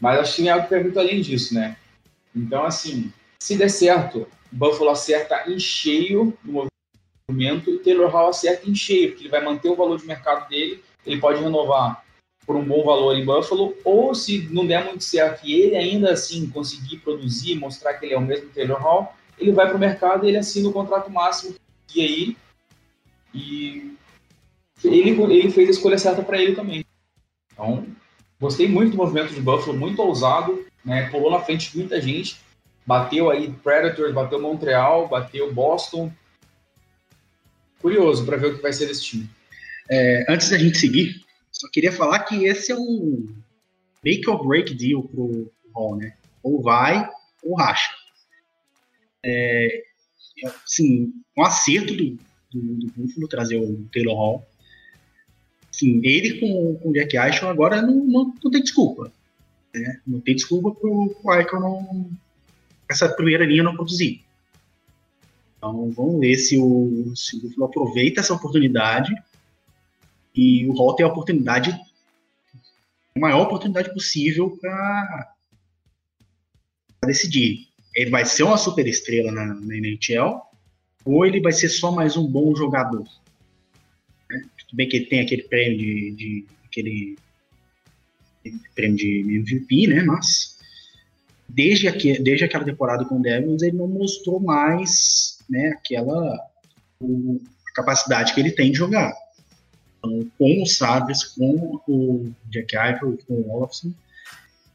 Mas 0.00 0.20
acho 0.20 0.36
que 0.36 0.42
tem 0.42 0.50
algo 0.50 0.66
que 0.66 0.74
é 0.74 0.82
muito 0.82 0.98
além 0.98 1.20
disso, 1.20 1.54
né? 1.54 1.76
Então, 2.34 2.64
assim, 2.64 3.12
se 3.38 3.54
der 3.56 3.68
certo, 3.68 4.26
Buffalo 4.50 4.90
acerta 4.90 5.44
em 5.46 5.58
cheio 5.58 6.36
no 6.42 6.66
movimento 7.28 7.70
e 7.70 7.78
Taylor 7.80 8.10
Hall 8.10 8.30
acerta 8.30 8.68
em 8.68 8.74
cheio, 8.74 9.10
porque 9.10 9.24
ele 9.24 9.30
vai 9.30 9.44
manter 9.44 9.68
o 9.68 9.76
valor 9.76 9.98
de 9.98 10.06
mercado 10.06 10.48
dele, 10.48 10.82
ele 11.04 11.20
pode 11.20 11.42
renovar 11.42 12.02
por 12.46 12.56
um 12.56 12.64
bom 12.64 12.84
valor 12.84 13.16
em 13.16 13.24
Buffalo, 13.24 13.74
ou 13.84 14.14
se 14.14 14.48
não 14.50 14.66
der 14.66 14.84
muito 14.84 15.04
certo 15.04 15.46
e 15.46 15.52
ele 15.54 15.76
ainda 15.76 16.12
assim 16.12 16.48
conseguir 16.50 16.98
produzir, 16.98 17.54
mostrar 17.54 17.94
que 17.94 18.06
ele 18.06 18.14
é 18.14 18.18
o 18.18 18.22
mesmo 18.22 18.50
Taylor 18.50 18.80
Hall, 18.80 19.14
ele 19.38 19.52
vai 19.52 19.66
para 19.66 19.76
o 19.76 19.80
mercado 19.80 20.24
e 20.24 20.28
ele 20.28 20.38
assina 20.38 20.68
o 20.68 20.72
contrato 20.72 21.10
máximo 21.10 21.54
e 21.94 22.00
aí 22.00 22.36
e 23.34 23.94
ele, 24.84 25.10
ele 25.10 25.50
fez 25.50 25.68
a 25.68 25.72
escolha 25.72 25.96
certa 25.96 26.22
para 26.22 26.40
ele 26.40 26.54
também. 26.54 26.84
Então, 27.52 27.86
gostei 28.40 28.68
muito 28.68 28.92
do 28.92 28.96
movimento 28.96 29.32
de 29.32 29.40
Buffalo, 29.40 29.78
muito 29.78 30.02
ousado, 30.02 30.64
né? 30.84 31.08
Pulou 31.10 31.30
na 31.30 31.40
frente 31.40 31.70
de 31.70 31.78
muita 31.78 32.00
gente, 32.00 32.40
Bateu 32.84 33.30
aí 33.30 33.52
Predators, 33.62 34.12
bateu 34.12 34.40
Montreal, 34.40 35.08
bateu 35.08 35.52
Boston. 35.52 36.12
Curioso 37.80 38.24
para 38.24 38.36
ver 38.36 38.48
o 38.48 38.56
que 38.56 38.62
vai 38.62 38.72
ser 38.72 38.86
desse 38.86 39.04
time. 39.04 39.30
É, 39.88 40.24
antes 40.28 40.50
da 40.50 40.58
gente 40.58 40.78
seguir, 40.78 41.24
só 41.62 41.68
queria 41.68 41.92
falar 41.92 42.18
que 42.24 42.44
esse 42.44 42.72
é 42.72 42.76
um 42.76 43.24
make 44.04 44.28
or 44.28 44.44
break 44.44 44.74
deal 44.74 45.04
pro 45.04 45.50
Hall, 45.72 45.96
né? 45.96 46.16
Ou 46.42 46.60
vai 46.60 47.08
ou 47.42 47.54
racha. 47.54 47.92
É, 49.24 49.84
assim, 50.64 51.12
um 51.36 51.44
acerto 51.44 51.94
do, 51.94 52.18
do, 52.52 52.74
do 52.74 52.92
Buffalo 52.96 53.28
trazer 53.28 53.58
o 53.58 53.88
Taylor 53.92 54.16
Hall. 54.16 54.46
Assim, 55.70 56.00
ele 56.04 56.40
com, 56.40 56.76
com 56.82 56.90
o 56.90 56.92
Jack 56.92 57.16
Eichel 57.16 57.48
agora 57.48 57.80
não, 57.80 57.94
não, 57.94 58.34
não 58.42 58.50
tem 58.50 58.60
desculpa. 58.60 59.12
Né? 59.72 60.00
Não 60.04 60.20
tem 60.20 60.34
desculpa 60.34 60.72
pro, 60.72 61.14
pro 61.22 61.34
Eichel 61.34 61.60
não, 61.60 62.10
essa 62.90 63.08
primeira 63.08 63.46
linha 63.46 63.62
não 63.62 63.76
produzir. 63.76 64.24
Então 65.56 65.92
vamos 65.92 66.18
ver 66.18 66.36
se 66.36 66.58
o, 66.58 67.12
se 67.14 67.36
o 67.36 67.40
Buffalo 67.40 67.66
aproveita 67.66 68.20
essa 68.20 68.34
oportunidade 68.34 69.14
e 70.34 70.66
o 70.66 70.72
Hall 70.72 70.94
tem 70.94 71.04
a 71.04 71.08
oportunidade, 71.08 71.70
a 73.14 73.18
maior 73.18 73.42
oportunidade 73.42 73.92
possível 73.92 74.56
para 74.60 75.34
decidir. 77.04 77.68
Ele 77.94 78.10
vai 78.10 78.24
ser 78.24 78.44
uma 78.44 78.56
super 78.56 78.86
estrela 78.86 79.30
na, 79.30 79.46
na 79.54 79.76
NHL 79.76 80.40
ou 81.04 81.26
ele 81.26 81.40
vai 81.40 81.52
ser 81.52 81.68
só 81.68 81.90
mais 81.90 82.16
um 82.16 82.26
bom 82.26 82.54
jogador. 82.54 83.04
Né? 84.30 84.42
Tudo 84.58 84.76
bem 84.76 84.88
que 84.88 84.96
ele 84.96 85.06
tem 85.06 85.20
aquele 85.20 85.42
prêmio 85.42 85.78
de, 85.78 86.10
de 86.12 86.46
aquele 86.64 87.16
prêmio 88.74 88.96
de 88.96 89.20
MVP, 89.20 89.86
né? 89.88 90.02
Mas 90.02 90.58
desde, 91.48 91.86
aqui, 91.86 92.18
desde 92.18 92.44
aquela 92.44 92.64
temporada 92.64 93.04
com 93.04 93.18
o 93.18 93.22
Devils, 93.22 93.62
ele 93.62 93.76
não 93.76 93.86
mostrou 93.86 94.40
mais 94.40 95.38
né, 95.48 95.68
aquela 95.68 96.38
o, 96.98 97.40
capacidade 97.74 98.32
que 98.32 98.40
ele 98.40 98.52
tem 98.52 98.72
de 98.72 98.78
jogar. 98.78 99.14
Então, 100.04 100.28
com 100.36 100.62
o 100.62 100.66
Sabres, 100.66 101.22
com 101.22 101.80
o 101.86 102.34
Jack 102.50 102.74
Eichel, 102.76 103.16
com 103.26 103.34
o 103.34 103.54
Olofsson, 103.54 103.92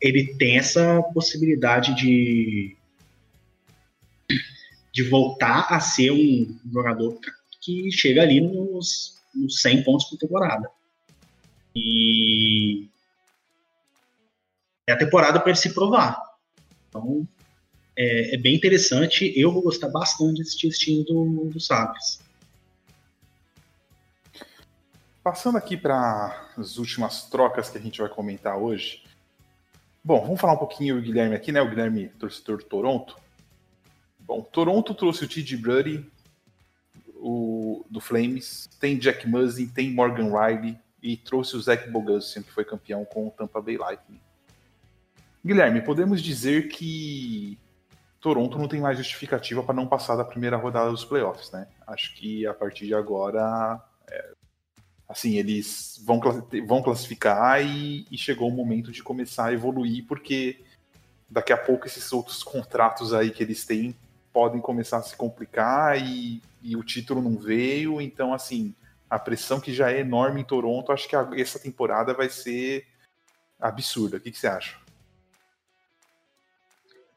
ele 0.01 0.33
tem 0.35 0.57
essa 0.57 1.03
possibilidade 1.13 1.93
de, 1.95 2.77
de 4.93 5.03
voltar 5.03 5.67
a 5.69 5.79
ser 5.81 6.11
um 6.11 6.57
jogador 6.71 7.19
que 7.61 7.91
chega 7.91 8.21
ali 8.21 8.39
nos, 8.39 9.19
nos 9.35 9.61
100 9.61 9.83
pontos 9.83 10.05
por 10.05 10.17
temporada. 10.17 10.69
E 11.75 12.87
é 14.87 14.93
a 14.93 14.97
temporada 14.97 15.39
para 15.39 15.49
ele 15.49 15.59
se 15.59 15.73
provar. 15.73 16.21
Então, 16.87 17.27
é, 17.97 18.35
é, 18.35 18.37
bem 18.37 18.55
interessante. 18.55 19.33
Eu 19.35 19.51
vou 19.51 19.61
gostar 19.61 19.89
bastante 19.89 20.35
de 20.35 20.41
assistir 20.43 20.67
esse 20.67 20.79
time 20.79 21.03
do, 21.03 21.49
do 21.49 21.59
Sabres. 21.59 22.21
Passando 25.27 25.57
aqui 25.57 25.75
para 25.75 26.47
as 26.57 26.77
últimas 26.77 27.23
trocas 27.25 27.69
que 27.69 27.77
a 27.77 27.81
gente 27.81 27.99
vai 27.99 28.07
comentar 28.07 28.57
hoje. 28.57 29.03
Bom, 30.01 30.21
vamos 30.21 30.39
falar 30.39 30.53
um 30.53 30.57
pouquinho 30.57 30.97
o 30.97 31.01
Guilherme 31.01 31.35
aqui, 31.35 31.51
né? 31.51 31.61
O 31.61 31.69
Guilherme, 31.69 32.07
torcedor 32.07 32.59
do 32.59 32.63
Toronto. 32.63 33.17
Bom, 34.21 34.41
Toronto 34.41 34.93
trouxe 34.93 35.25
o 35.25 35.27
T.J. 35.27 35.57
Brady, 35.57 36.09
o, 37.15 37.85
do 37.89 37.99
Flames, 37.99 38.69
tem 38.79 38.97
Jack 38.97 39.27
Muzzin, 39.27 39.67
tem 39.67 39.93
Morgan 39.93 40.31
Riley 40.31 40.79
e 41.03 41.17
trouxe 41.17 41.57
o 41.57 41.59
Zach 41.59 41.89
Bogussian, 41.89 42.41
que 42.41 42.53
foi 42.53 42.63
campeão 42.63 43.03
com 43.03 43.27
o 43.27 43.31
Tampa 43.31 43.61
Bay 43.61 43.75
Lightning. 43.75 44.21
Guilherme, 45.45 45.81
podemos 45.81 46.21
dizer 46.21 46.69
que 46.69 47.59
Toronto 48.21 48.57
não 48.57 48.69
tem 48.69 48.79
mais 48.79 48.97
justificativa 48.97 49.61
para 49.61 49.75
não 49.75 49.87
passar 49.87 50.15
da 50.15 50.23
primeira 50.23 50.55
rodada 50.55 50.89
dos 50.89 51.03
playoffs, 51.03 51.51
né? 51.51 51.67
Acho 51.85 52.15
que 52.15 52.47
a 52.47 52.53
partir 52.53 52.85
de 52.85 52.93
agora, 52.93 53.83
é, 54.09 54.36
assim, 55.07 55.37
eles 55.37 56.01
vão, 56.03 56.19
vão 56.65 56.81
classificar 56.81 57.65
e, 57.65 58.05
e, 58.11 58.17
chegou 58.17 58.49
o 58.49 58.51
momento 58.51 58.91
de 58.91 59.01
começar 59.01 59.45
a 59.45 59.53
evoluir, 59.53 60.05
porque 60.05 60.59
daqui 61.29 61.53
a 61.53 61.57
pouco 61.57 61.87
esses 61.87 62.11
outros 62.11 62.43
contratos 62.43 63.13
aí 63.13 63.31
que 63.31 63.41
eles 63.41 63.65
têm 63.65 63.95
podem 64.33 64.61
começar 64.61 64.97
a 64.97 65.01
se 65.01 65.15
complicar 65.15 65.97
e, 65.99 66.41
e 66.61 66.75
o 66.75 66.83
título 66.83 67.21
não 67.21 67.37
veio, 67.37 68.01
então, 68.01 68.33
assim, 68.33 68.75
a 69.09 69.17
pressão 69.17 69.59
que 69.59 69.73
já 69.73 69.91
é 69.91 70.01
enorme 70.01 70.41
em 70.41 70.43
Toronto, 70.43 70.91
acho 70.91 71.07
que 71.07 71.15
a, 71.15 71.27
essa 71.35 71.57
temporada 71.57 72.13
vai 72.13 72.29
ser 72.29 72.85
absurda. 73.59 74.17
O 74.17 74.19
que, 74.19 74.31
que 74.31 74.37
você 74.37 74.47
acha? 74.47 74.77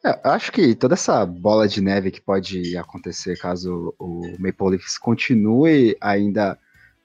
É, 0.04 0.18
acho 0.24 0.50
que 0.50 0.74
toda 0.74 0.94
essa 0.94 1.26
bola 1.26 1.68
de 1.68 1.82
neve 1.82 2.10
que 2.10 2.22
pode 2.22 2.74
acontecer 2.76 3.38
caso 3.38 3.94
o 3.98 4.22
Maple 4.38 4.70
Leafs 4.70 4.96
continue 4.96 5.94
ainda 6.00 6.58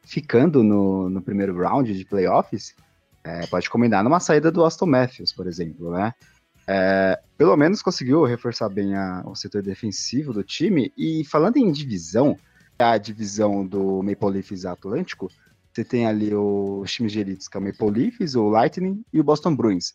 ficando 0.05 0.63
no, 0.63 1.09
no 1.09 1.21
primeiro 1.21 1.57
round 1.57 1.93
de 1.93 2.05
playoffs, 2.05 2.75
é, 3.23 3.45
pode 3.47 3.69
combinar 3.69 4.03
numa 4.03 4.19
saída 4.19 4.51
do 4.51 4.63
Aston 4.63 4.85
Matthews, 4.85 5.33
por 5.33 5.47
exemplo, 5.47 5.91
né? 5.91 6.13
É, 6.67 7.19
pelo 7.37 7.55
menos 7.55 7.81
conseguiu 7.81 8.23
reforçar 8.23 8.69
bem 8.69 8.95
a, 8.95 9.23
o 9.25 9.35
setor 9.35 9.61
defensivo 9.61 10.33
do 10.33 10.43
time. 10.43 10.91
E 10.97 11.23
falando 11.25 11.57
em 11.57 11.71
divisão, 11.71 12.37
a 12.77 12.97
divisão 12.97 13.65
do 13.65 14.01
Maple 14.03 14.29
Leafs 14.29 14.65
Atlântico, 14.65 15.29
você 15.73 15.83
tem 15.83 16.07
ali 16.07 16.33
os 16.33 16.91
times 16.91 17.11
de 17.11 17.19
elites, 17.19 17.47
que 17.47 17.57
é 17.57 17.59
o 17.59 17.63
Maple 17.63 17.89
Leafs, 17.89 18.35
o 18.35 18.49
Lightning 18.49 19.03
e 19.11 19.19
o 19.19 19.23
Boston 19.23 19.55
Bruins. 19.55 19.93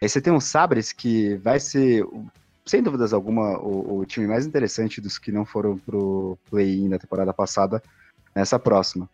Aí 0.00 0.08
você 0.08 0.20
tem 0.20 0.32
o 0.32 0.40
Sabres, 0.40 0.92
que 0.92 1.36
vai 1.36 1.58
ser, 1.58 2.04
sem 2.64 2.82
dúvidas 2.82 3.12
alguma, 3.12 3.58
o, 3.58 3.98
o 3.98 4.06
time 4.06 4.26
mais 4.26 4.46
interessante 4.46 5.00
dos 5.00 5.18
que 5.18 5.32
não 5.32 5.44
foram 5.44 5.78
pro 5.78 6.38
play-in 6.50 6.88
da 6.88 6.98
temporada 6.98 7.32
passada 7.32 7.82
nessa 8.34 8.58
próxima. 8.58 9.08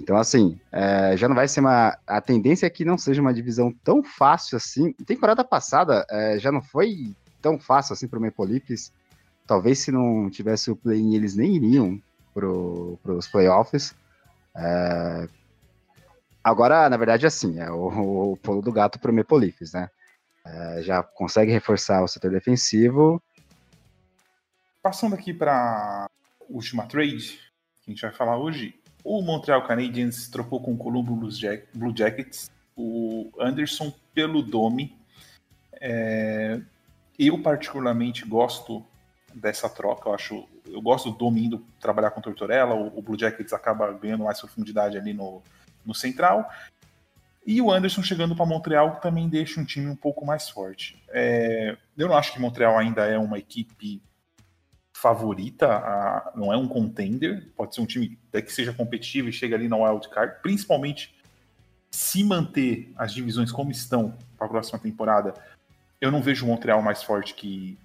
Então, 0.00 0.16
assim, 0.16 0.60
é, 0.70 1.16
já 1.16 1.28
não 1.28 1.34
vai 1.34 1.48
ser 1.48 1.60
uma. 1.60 1.98
A 2.06 2.20
tendência 2.20 2.66
é 2.66 2.70
que 2.70 2.84
não 2.84 2.98
seja 2.98 3.20
uma 3.20 3.32
divisão 3.32 3.72
tão 3.82 4.02
fácil 4.02 4.56
assim. 4.56 4.92
Temporada 4.92 5.42
passada 5.42 6.04
é, 6.10 6.38
já 6.38 6.52
não 6.52 6.62
foi 6.62 7.14
tão 7.40 7.58
fácil 7.58 7.94
assim 7.94 8.06
para 8.06 8.18
o 8.18 8.44
Leafs. 8.44 8.92
Talvez 9.46 9.78
se 9.78 9.92
não 9.92 10.28
tivesse 10.28 10.70
o 10.70 10.76
play-in, 10.76 11.14
eles 11.14 11.34
nem 11.34 11.56
iriam 11.56 12.00
para 12.34 12.46
os 13.12 13.26
playoffs. 13.28 13.94
É... 14.54 15.28
Agora, 16.42 16.88
na 16.90 16.96
verdade, 16.96 17.26
assim, 17.26 17.58
é 17.58 17.70
o, 17.70 18.32
o 18.32 18.36
pulo 18.36 18.60
do 18.60 18.72
gato 18.72 18.98
para 18.98 19.10
o 19.10 19.36
Leafs, 19.36 19.72
né? 19.72 19.88
É, 20.44 20.82
já 20.82 21.02
consegue 21.02 21.50
reforçar 21.50 22.02
o 22.02 22.08
setor 22.08 22.30
defensivo. 22.30 23.20
Passando 24.82 25.14
aqui 25.14 25.34
para 25.34 26.08
última 26.48 26.86
trade 26.86 27.40
que 27.82 27.90
a 27.90 27.90
gente 27.90 28.02
vai 28.02 28.12
falar 28.12 28.38
hoje, 28.38 28.78
o 29.06 29.22
Montreal 29.22 29.62
Canadiens 29.62 30.28
trocou 30.28 30.60
com 30.60 30.72
o 30.72 30.76
Colombo 30.76 31.14
Blue 31.14 31.96
Jackets 31.96 32.50
o 32.76 33.30
Anderson 33.38 33.94
pelo 34.12 34.42
Domi. 34.42 34.94
É, 35.80 36.60
eu 37.16 37.40
particularmente 37.40 38.26
gosto 38.26 38.84
dessa 39.32 39.68
troca. 39.68 40.08
Eu 40.08 40.14
acho, 40.14 40.48
eu 40.66 40.82
gosto 40.82 41.12
do 41.12 41.16
Domi 41.16 41.44
indo 41.44 41.64
trabalhar 41.80 42.10
com 42.10 42.18
o 42.18 42.22
Tortorella. 42.22 42.74
O, 42.74 42.98
o, 42.98 43.00
Blue 43.00 43.16
Jackets 43.16 43.52
acaba 43.52 43.92
ganhando 43.92 44.24
mais 44.24 44.40
profundidade 44.40 44.98
ali 44.98 45.14
no, 45.14 45.40
no 45.84 45.94
central. 45.94 46.50
E 47.46 47.62
o 47.62 47.70
Anderson 47.70 48.02
chegando 48.02 48.34
para 48.34 48.44
Montreal 48.44 48.96
também 48.96 49.28
deixa 49.28 49.60
um 49.60 49.64
time 49.64 49.86
um 49.86 49.94
pouco 49.94 50.26
mais 50.26 50.50
forte. 50.50 51.00
É, 51.10 51.76
eu 51.96 52.08
não 52.08 52.16
acho 52.16 52.32
que 52.32 52.40
Montreal 52.40 52.76
ainda 52.76 53.06
é 53.06 53.16
uma 53.16 53.38
equipe 53.38 54.02
favorita, 55.06 55.68
a, 55.68 56.32
não 56.34 56.52
é 56.52 56.56
um 56.56 56.66
contender, 56.66 57.48
pode 57.56 57.76
ser 57.76 57.80
um 57.80 57.86
time 57.86 58.18
até 58.28 58.42
que 58.42 58.52
seja 58.52 58.72
competitivo 58.72 59.28
e 59.28 59.32
chega 59.32 59.54
ali 59.54 59.68
na 59.68 59.76
wild 59.76 60.08
card, 60.08 60.42
principalmente 60.42 61.14
se 61.92 62.24
manter 62.24 62.92
as 62.96 63.14
divisões 63.14 63.52
como 63.52 63.70
estão 63.70 64.12
para 64.36 64.48
a 64.48 64.50
próxima 64.50 64.80
temporada. 64.80 65.32
Eu 66.00 66.10
não 66.10 66.20
vejo 66.20 66.44
o 66.44 66.48
Montreal 66.48 66.82
mais 66.82 67.04
forte 67.04 67.34
que 67.34 67.78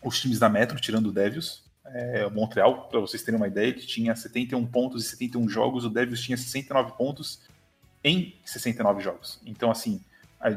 os 0.00 0.20
times 0.20 0.38
da 0.38 0.48
Metro, 0.48 0.80
tirando 0.80 1.06
o 1.06 1.12
Devils. 1.12 1.64
É, 1.86 2.24
o 2.24 2.30
Montreal, 2.30 2.88
para 2.88 3.00
vocês 3.00 3.24
terem 3.24 3.40
uma 3.40 3.48
ideia, 3.48 3.66
ele 3.66 3.80
tinha 3.80 4.14
71 4.14 4.64
pontos 4.66 5.04
e 5.04 5.08
71 5.08 5.48
jogos, 5.48 5.84
o 5.84 5.90
Devils 5.90 6.22
tinha 6.22 6.36
69 6.36 6.92
pontos 6.92 7.40
em 8.04 8.36
69 8.44 9.02
jogos. 9.02 9.40
Então, 9.44 9.72
assim, 9.72 10.00
a 10.40 10.50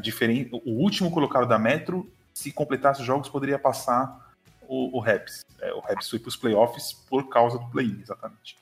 o 0.64 0.72
último 0.74 1.10
colocado 1.10 1.48
da 1.48 1.58
Metro, 1.58 2.08
se 2.36 2.52
completasse 2.52 3.02
os 3.02 3.08
jogos, 3.08 3.30
poderia 3.30 3.58
passar 3.58 4.25
o, 4.68 4.98
o 4.98 5.00
Raps. 5.00 5.46
É, 5.62 5.74
o 5.74 5.80
Raps 5.80 6.10
foi 6.10 6.20
para 6.20 6.30
os 6.30 6.36
playoffs 6.36 6.94
por 7.10 7.30
causa 7.30 7.58
do 7.58 7.68
play-in, 7.68 8.00
exatamente. 8.02 8.58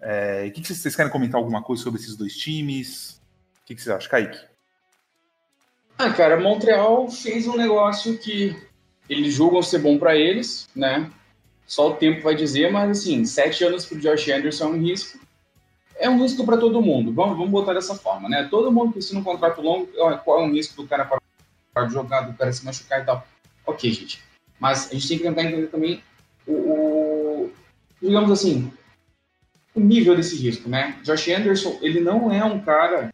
É, 0.00 0.50
que, 0.50 0.60
que, 0.60 0.74
vocês 0.74 0.96
querem 0.96 1.10
comentar 1.10 1.38
alguma 1.38 1.62
coisa 1.62 1.82
sobre 1.82 2.00
esses 2.00 2.16
dois 2.16 2.36
times? 2.36 3.20
O 3.62 3.66
que, 3.66 3.74
que 3.74 3.82
vocês 3.82 3.94
acham, 3.94 4.10
Kaique? 4.10 4.38
Ah, 5.96 6.10
cara, 6.10 6.40
Montreal 6.40 7.08
fez 7.08 7.46
um 7.46 7.56
negócio 7.56 8.18
que 8.18 8.60
eles 9.08 9.34
julgam 9.34 9.62
ser 9.62 9.78
bom 9.78 9.98
para 9.98 10.16
eles, 10.16 10.68
né? 10.74 11.10
Só 11.66 11.90
o 11.90 11.94
tempo 11.94 12.22
vai 12.22 12.34
dizer, 12.34 12.70
mas 12.72 12.90
assim, 12.90 13.24
sete 13.24 13.64
anos 13.64 13.86
para 13.86 13.96
o 13.96 14.00
Josh 14.00 14.28
Anderson 14.28 14.64
é 14.64 14.68
um 14.68 14.80
risco. 14.80 15.18
É 15.96 16.10
um 16.10 16.20
risco 16.20 16.44
para 16.44 16.56
todo 16.56 16.82
mundo. 16.82 17.12
Vamos, 17.12 17.36
vamos 17.36 17.50
botar 17.50 17.74
dessa 17.74 17.94
forma, 17.94 18.28
né? 18.28 18.48
Todo 18.50 18.72
mundo 18.72 18.92
precisa 18.92 19.18
um 19.18 19.22
contrato 19.22 19.60
longo. 19.60 19.86
Qual 20.24 20.40
é 20.40 20.48
o 20.48 20.52
risco 20.52 20.82
do 20.82 20.88
cara 20.88 21.08
para 21.72 21.88
jogar, 21.88 22.22
do 22.22 22.36
cara 22.36 22.52
se 22.52 22.64
machucar 22.64 23.02
e 23.02 23.04
tal? 23.04 23.26
Ok, 23.64 23.90
gente. 23.92 24.20
Mas 24.62 24.92
a 24.92 24.94
gente 24.94 25.08
tem 25.08 25.18
que 25.18 25.24
tentar 25.24 25.42
entender 25.42 25.66
também 25.66 26.00
o, 26.46 26.52
o 26.52 27.52
digamos 28.00 28.30
assim, 28.30 28.72
o 29.74 29.80
nível 29.80 30.14
desse 30.14 30.36
risco, 30.36 30.68
né? 30.68 31.00
Josh 31.02 31.26
Anderson, 31.30 31.80
ele 31.82 32.00
não 32.00 32.30
é 32.30 32.44
um 32.44 32.60
cara 32.60 33.12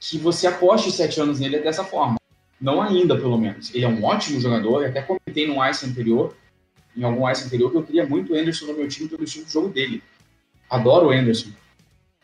que 0.00 0.18
você 0.18 0.48
aposte 0.48 0.90
sete 0.90 1.20
anos 1.20 1.38
nele 1.38 1.60
dessa 1.60 1.84
forma. 1.84 2.16
Não 2.60 2.82
ainda, 2.82 3.16
pelo 3.16 3.38
menos. 3.38 3.72
Ele 3.72 3.84
é 3.84 3.88
um 3.88 4.02
ótimo 4.02 4.40
jogador, 4.40 4.84
até 4.84 5.02
comentei 5.02 5.46
no 5.46 5.64
Ice 5.70 5.86
anterior, 5.86 6.36
em 6.96 7.04
algum 7.04 7.30
Ice 7.30 7.44
anterior, 7.44 7.70
que 7.70 7.76
eu 7.76 7.84
queria 7.84 8.04
muito 8.04 8.32
o 8.32 8.36
Anderson 8.36 8.66
no 8.66 8.76
meu 8.76 8.88
time 8.88 9.08
pelo 9.08 9.22
estilo 9.22 9.46
de 9.46 9.52
jogo 9.52 9.68
dele. 9.68 10.02
Adoro 10.68 11.06
o 11.06 11.10
Anderson. 11.12 11.50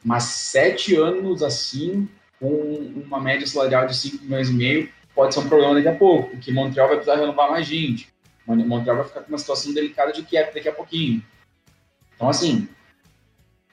Mas 0.04 0.24
sete 0.24 0.96
anos 0.96 1.44
assim, 1.44 2.08
com 2.40 2.92
uma 3.06 3.20
média 3.20 3.46
salarial 3.46 3.86
de 3.86 3.96
5 3.96 4.24
milhões 4.24 4.48
e 4.48 4.52
meio, 4.52 4.88
pode 5.14 5.34
ser 5.34 5.40
um 5.40 5.48
problema 5.48 5.74
daqui 5.74 5.88
a 5.88 5.94
pouco, 5.94 6.30
porque 6.30 6.52
Montreal 6.52 6.88
vai 6.88 6.96
precisar 6.96 7.20
renovar 7.20 7.50
mais 7.50 7.66
gente. 7.66 8.12
Montreal 8.46 8.96
vai 8.96 9.06
ficar 9.06 9.20
com 9.20 9.28
uma 9.28 9.38
situação 9.38 9.72
delicada 9.72 10.12
de 10.12 10.22
cap 10.22 10.54
daqui 10.54 10.68
a 10.68 10.72
pouquinho. 10.72 11.22
Então, 12.14 12.28
assim, 12.28 12.68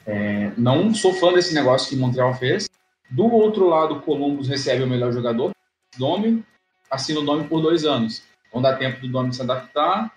é, 0.06 0.51
não 0.58 0.93
sou 0.93 1.13
fã 1.13 1.34
desse 1.34 1.54
negócio 1.54 1.89
que 1.89 1.95
Montreal 1.95 2.34
fez. 2.36 2.69
Do 3.10 3.25
outro 3.25 3.67
lado, 3.67 3.99
Columbus 4.01 4.47
recebe 4.47 4.84
o 4.84 4.88
melhor 4.88 5.12
jogador, 5.12 5.51
Domi, 5.97 6.43
assina 6.89 7.19
o 7.19 7.23
Domi 7.23 7.47
por 7.47 7.62
dois 7.62 7.86
anos. 7.86 8.23
Então 8.47 8.62
dá 8.62 8.75
tempo 8.75 9.01
do 9.01 9.08
Domi 9.08 9.34
se 9.34 9.41
adaptar, 9.41 10.12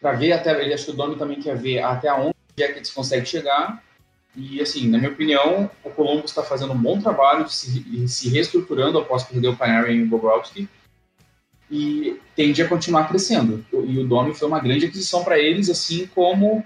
para 0.00 0.12
ver 0.12 0.32
até, 0.32 0.58
ele 0.62 0.74
acho 0.74 0.84
que 0.84 0.90
o 0.90 0.94
Domi 0.94 1.16
também 1.16 1.40
quer 1.40 1.56
ver 1.56 1.82
até 1.82 2.12
onde 2.12 2.30
o 2.30 2.60
Jackets 2.60 2.90
consegue 2.90 3.26
chegar. 3.26 3.82
E, 4.36 4.60
assim, 4.60 4.88
na 4.88 4.98
minha 4.98 5.10
opinião, 5.10 5.70
o 5.82 5.90
Columbus 5.90 6.30
está 6.30 6.42
fazendo 6.42 6.74
um 6.74 6.78
bom 6.78 7.00
trabalho 7.00 7.44
de 7.44 7.54
se, 7.54 8.06
se 8.06 8.28
reestruturando 8.28 8.98
após 8.98 9.22
perder 9.22 9.48
o 9.48 9.56
Panarin 9.56 10.00
e 10.00 10.02
o 10.02 10.06
Bobrovsky 10.06 10.68
e 11.70 12.20
tende 12.34 12.62
a 12.62 12.68
continuar 12.68 13.08
crescendo. 13.08 13.64
E 13.72 13.98
o 13.98 14.06
Domi 14.06 14.34
foi 14.34 14.46
uma 14.46 14.60
grande 14.60 14.86
aquisição 14.86 15.24
para 15.24 15.38
eles, 15.38 15.70
assim 15.70 16.06
como 16.08 16.62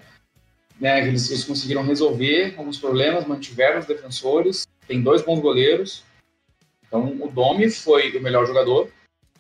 né, 0.80 1.06
eles, 1.06 1.30
eles, 1.30 1.44
conseguiram 1.44 1.83
resolver 1.83 2.54
alguns 2.56 2.78
problemas, 2.78 3.26
mantiveram 3.26 3.78
os 3.78 3.87
defensores, 3.87 4.66
tem 4.88 5.00
dois 5.00 5.22
bons 5.22 5.40
goleiros. 5.40 6.02
Então, 6.87 7.16
o 7.20 7.30
Domi 7.30 7.70
foi 7.70 8.16
o 8.16 8.22
melhor 8.22 8.46
jogador 8.46 8.90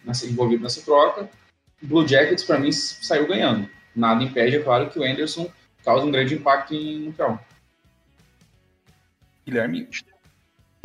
nessa, 0.04 0.26
envolvido 0.26 0.62
nessa 0.62 0.82
troca. 0.82 1.28
Blue 1.82 2.06
Jackets, 2.06 2.44
para 2.44 2.58
mim, 2.58 2.70
saiu 2.70 3.26
ganhando. 3.26 3.68
Nada 3.94 4.22
impede, 4.22 4.56
é 4.56 4.62
claro, 4.62 4.88
que 4.88 4.98
o 4.98 5.02
Anderson 5.02 5.50
causa 5.84 6.06
um 6.06 6.10
grande 6.10 6.34
impacto 6.34 6.74
em 6.74 7.00
Montreal. 7.00 7.44
Guilherme? 9.44 9.88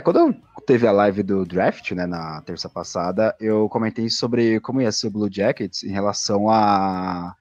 Quando 0.03 0.35
teve 0.65 0.87
a 0.87 0.91
live 0.91 1.23
do 1.23 1.45
draft, 1.45 1.91
né, 1.91 2.05
na 2.05 2.41
terça 2.41 2.69
passada, 2.69 3.35
eu 3.39 3.69
comentei 3.69 4.09
sobre 4.09 4.59
como 4.59 4.81
ia 4.81 4.91
ser 4.91 5.07
o 5.07 5.11
Blue 5.11 5.29
Jackets 5.31 5.83
em 5.83 5.91
relação 5.91 6.49
a, 6.49 7.35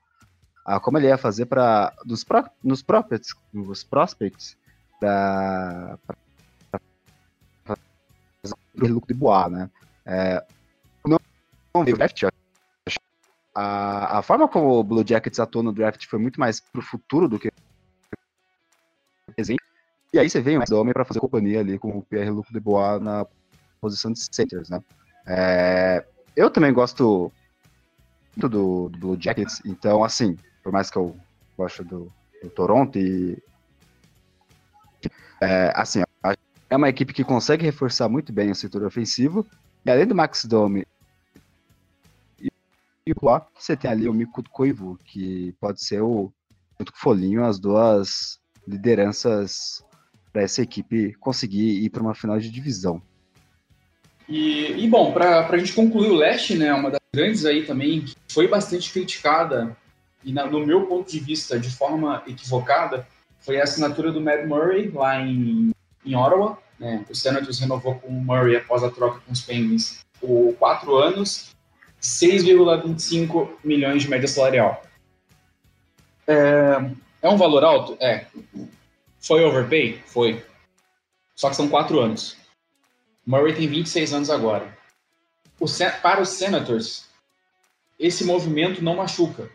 a 0.65 0.81
como 0.81 0.99
ele 0.99 1.09
ia 1.09 1.19
fazer 1.19 1.47
para 1.47 1.93
nos, 2.05 2.23
pro, 2.25 2.45
nos 2.63 2.83
prospects, 2.83 3.35
nos 3.53 3.83
prospects 3.83 4.57
da 5.01 5.99
do 8.75 8.87
lucro 8.87 9.09
de 9.09 9.15
Bois, 9.15 9.51
né? 9.51 9.71
É, 10.05 10.45
não, 11.07 11.19
não 11.75 11.85
veio 11.85 11.95
o 11.95 11.99
draft, 11.99 12.25
a, 13.55 14.19
a 14.19 14.23
forma 14.23 14.49
como 14.49 14.79
o 14.79 14.83
Blue 14.83 15.07
Jackets 15.07 15.39
atuou 15.39 15.63
no 15.63 15.73
draft 15.73 16.07
foi 16.07 16.19
muito 16.19 16.41
mais 16.41 16.59
pro 16.59 16.83
futuro 16.83 17.29
do 17.29 17.39
que. 17.39 17.53
E 20.15 20.19
aí 20.21 20.31
você 20.31 20.41
vem 20.41 20.57
o 20.57 20.75
homem 20.77 20.95
para 20.95 21.05
fazer 21.05 21.19
companhia 21.19 21.59
ali 21.59 21.77
com 21.77 21.89
o 21.99 22.01
Pierre-Luc 22.01 22.53
Dubois 22.53 23.03
na 23.03 23.27
posição 23.81 24.13
de 24.13 24.21
centers, 24.33 24.69
né? 24.69 24.81
É, 25.27 26.07
eu 26.37 26.49
também 26.49 26.73
gosto 26.73 27.33
muito 28.37 28.49
do, 28.49 28.89
do, 28.91 28.99
Blue 29.01 29.21
Jackets, 29.21 29.61
então, 29.65 30.05
assim, 30.05 30.39
por 30.63 30.71
mais 30.71 30.89
que 30.89 30.97
eu 30.99 31.17
goste 31.59 31.83
do, 31.83 32.13
do 32.41 32.49
Toronto 32.49 32.97
e... 32.97 33.43
É, 35.41 35.73
assim, 35.75 36.05
é 36.71 36.77
uma 36.77 36.89
equipe 36.89 37.13
que 37.13 37.25
consegue 37.25 37.65
reforçar 37.65 38.09
muito 38.09 38.33
bem 38.33 38.53
o 38.53 38.55
setor 38.55 38.85
ofensivo, 38.85 39.45
e 39.85 39.91
além 39.91 40.07
do 40.07 40.15
Max 40.15 40.45
Domi 40.45 40.87
e 42.41 43.11
o 43.11 43.17
Bois, 43.21 43.43
você 43.59 43.77
tem 43.77 43.91
ali 43.91 44.09
o 44.09 44.15
Miku 44.15 44.49
Koivu, 44.49 44.97
que 45.07 45.53
pode 45.61 45.83
ser 45.83 46.03
o, 46.03 46.33
junto 46.79 46.93
com 46.93 46.99
o 46.99 47.01
Folinho, 47.01 47.45
as 47.45 47.59
duas 47.59 48.39
lideranças 48.65 49.85
para 50.35 50.43
essa 50.43 50.61
equipe 50.61 51.15
conseguir 51.21 51.85
ir 51.85 51.91
para 51.91 52.03
uma 52.03 52.15
final 52.15 52.41
de 52.41 52.51
divisão. 52.51 53.01
E, 54.29 54.73
e 54.73 54.89
bom, 54.89 55.13
para 55.13 55.47
a 55.47 55.57
gente 55.57 55.73
concluir 55.73 56.11
o 56.11 56.17
leste, 56.17 56.57
né, 56.57 56.75
uma 56.75 56.91
das 56.91 57.01
grandes 57.15 57.45
aí 57.45 57.65
também, 57.65 58.01
que 58.01 58.17
foi 58.29 58.49
bastante 58.49 58.93
criticada, 58.93 59.77
e 60.25 60.33
na, 60.33 60.45
no 60.45 60.67
meu 60.67 60.87
ponto 60.87 61.09
de 61.09 61.21
vista, 61.21 61.57
de 61.57 61.71
forma 61.71 62.25
equivocada, 62.27 63.07
foi 63.39 63.61
a 63.61 63.63
assinatura 63.63 64.11
do 64.11 64.21
Matt 64.21 64.45
Murray 64.47 64.91
lá 64.91 65.21
em, 65.21 65.71
em 66.05 66.17
Ottawa. 66.17 66.59
Né? 66.81 67.05
O 67.09 67.15
Senators 67.15 67.61
renovou 67.61 67.95
com 67.95 68.09
o 68.09 68.25
Murray 68.25 68.57
após 68.57 68.83
a 68.83 68.91
troca 68.91 69.21
com 69.25 69.33
os 69.33 69.43
Penguins 69.43 70.01
por 70.21 70.55
quatro 70.59 70.97
anos, 70.97 71.55
6,25 72.03 73.51
milhões 73.63 74.03
de 74.03 74.11
média 74.11 74.27
salarial. 74.27 74.83
É, 76.27 76.91
é 77.23 77.29
um 77.29 77.37
valor 77.37 77.63
alto? 77.63 77.97
É. 78.01 78.27
Foi 79.25 79.43
overpay? 79.43 80.03
Foi. 80.05 80.45
Só 81.35 81.49
que 81.49 81.57
são 81.57 81.67
quatro 81.67 81.99
anos. 81.99 82.37
Murray 83.27 83.55
tem 83.55 83.67
26 83.67 84.13
anos 84.13 84.29
agora. 84.29 84.77
O, 85.59 85.65
para 86.03 86.21
os 86.21 86.29
Senators, 86.29 87.09
esse 87.99 88.23
movimento 88.23 88.85
não 88.85 88.97
machuca. 88.97 89.49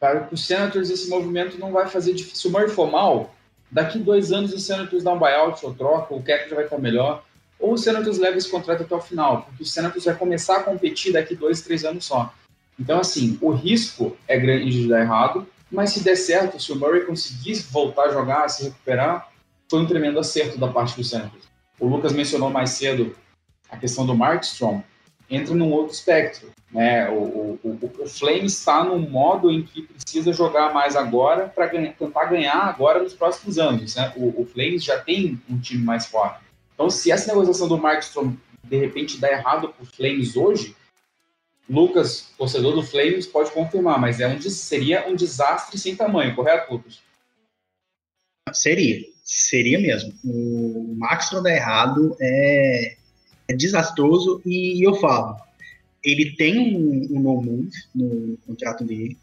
Para 0.00 0.28
os 0.32 0.44
Senators, 0.44 0.90
esse 0.90 1.08
movimento 1.08 1.56
não 1.58 1.70
vai 1.70 1.86
fazer 1.88 2.12
difícil. 2.12 2.36
Se 2.40 2.48
o 2.48 2.50
Murray 2.50 2.68
for 2.68 2.90
mal, 2.90 3.32
daqui 3.70 4.00
dois 4.00 4.32
anos 4.32 4.52
os 4.52 4.64
Senators 4.64 5.04
dão 5.04 5.14
um 5.14 5.18
buyout 5.18 5.64
ou 5.64 5.72
troca, 5.72 6.12
o 6.12 6.22
cap 6.22 6.50
já 6.50 6.56
vai 6.56 6.64
estar 6.64 6.78
melhor. 6.78 7.24
Ou 7.60 7.74
o 7.74 7.78
Senators 7.78 8.18
leva 8.18 8.36
esse 8.36 8.50
contrato 8.50 8.82
até 8.82 8.94
o 8.96 9.00
final, 9.00 9.42
porque 9.42 9.62
o 9.62 9.66
Senators 9.66 10.04
vai 10.04 10.16
começar 10.16 10.56
a 10.56 10.62
competir 10.64 11.12
daqui 11.12 11.36
dois, 11.36 11.62
três 11.62 11.84
anos 11.84 12.04
só. 12.04 12.34
Então, 12.78 12.98
assim, 12.98 13.38
o 13.40 13.52
risco 13.52 14.16
é 14.26 14.36
grande 14.36 14.70
de 14.70 14.88
dar 14.88 15.02
errado, 15.02 15.46
mas 15.70 15.90
se 15.90 16.00
der 16.00 16.16
certo, 16.16 16.60
se 16.60 16.72
o 16.72 16.76
Murray 16.76 17.04
conseguir 17.04 17.54
voltar 17.70 18.04
a 18.04 18.12
jogar, 18.12 18.48
se 18.48 18.64
recuperar, 18.64 19.30
foi 19.68 19.80
um 19.80 19.86
tremendo 19.86 20.18
acerto 20.18 20.58
da 20.58 20.68
parte 20.68 20.96
do 20.96 21.04
Senators. 21.04 21.44
O 21.78 21.86
Lucas 21.86 22.12
mencionou 22.12 22.50
mais 22.50 22.70
cedo 22.70 23.16
a 23.68 23.76
questão 23.76 24.06
do 24.06 24.14
Markstrom, 24.14 24.82
entra 25.28 25.54
num 25.54 25.72
outro 25.72 25.92
espectro. 25.92 26.50
Né? 26.70 27.08
O, 27.10 27.14
o, 27.14 27.60
o, 27.62 28.02
o 28.02 28.08
Flames 28.08 28.58
está 28.58 28.84
no 28.84 28.98
modo 28.98 29.50
em 29.50 29.62
que 29.62 29.82
precisa 29.82 30.32
jogar 30.32 30.72
mais 30.72 30.96
agora 30.96 31.48
para 31.48 31.68
tentar 31.68 32.26
ganhar 32.26 32.56
agora 32.56 33.02
nos 33.02 33.14
próximos 33.14 33.58
anos. 33.58 33.96
Né? 33.96 34.12
O, 34.16 34.42
o, 34.42 34.46
Flames 34.46 34.84
já 34.84 34.98
tem 34.98 35.40
um 35.48 35.58
time 35.58 35.84
mais 35.84 36.06
forte. 36.06 36.40
Então, 36.74 36.90
se 36.90 37.10
essa 37.10 37.28
negociação 37.28 37.68
do 37.68 37.78
Markstrom 37.78 38.34
de 38.62 38.76
repente 38.76 39.18
dá 39.18 39.30
errado 39.30 39.68
para 39.68 39.82
o 39.82 39.86
Flames 39.86 40.36
hoje, 40.36 40.74
Lucas, 41.68 42.28
torcedor 42.38 42.74
do 42.74 42.82
Flames, 42.82 43.26
pode 43.26 43.50
confirmar, 43.50 44.00
mas 44.00 44.20
é 44.20 44.28
um, 44.28 44.40
seria 44.40 45.08
um 45.08 45.16
desastre 45.16 45.78
sem 45.78 45.96
tamanho, 45.96 46.34
correto, 46.34 46.72
Lucas? 46.72 47.00
Seria, 48.52 49.04
seria 49.24 49.78
mesmo. 49.78 50.14
O 50.24 50.94
Maxwell 50.96 51.42
dar 51.42 51.54
errado 51.54 52.16
é, 52.20 52.96
é 53.48 53.54
desastroso 53.54 54.40
e 54.46 54.86
eu 54.86 54.94
falo, 54.94 55.36
ele 56.04 56.36
tem 56.36 56.58
um, 56.58 57.16
um 57.16 57.20
no 57.20 57.42
move 57.42 57.70
no 57.94 58.38
contrato 58.46 58.84
dele 58.84 59.18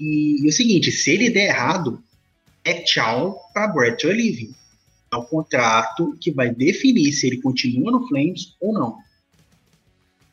e, 0.00 0.44
e, 0.44 0.48
o 0.48 0.52
seguinte, 0.52 0.90
se 0.90 1.10
ele 1.10 1.28
der 1.28 1.48
errado, 1.48 2.02
é 2.64 2.74
tchau 2.74 3.38
para 3.52 3.68
Brett 3.68 4.06
Living. 4.06 4.54
É 5.12 5.16
o 5.16 5.24
contrato 5.24 6.16
que 6.20 6.30
vai 6.30 6.54
definir 6.54 7.12
se 7.12 7.26
ele 7.26 7.42
continua 7.42 7.92
no 7.92 8.08
Flames 8.08 8.56
ou 8.60 8.72
não. 8.72 8.98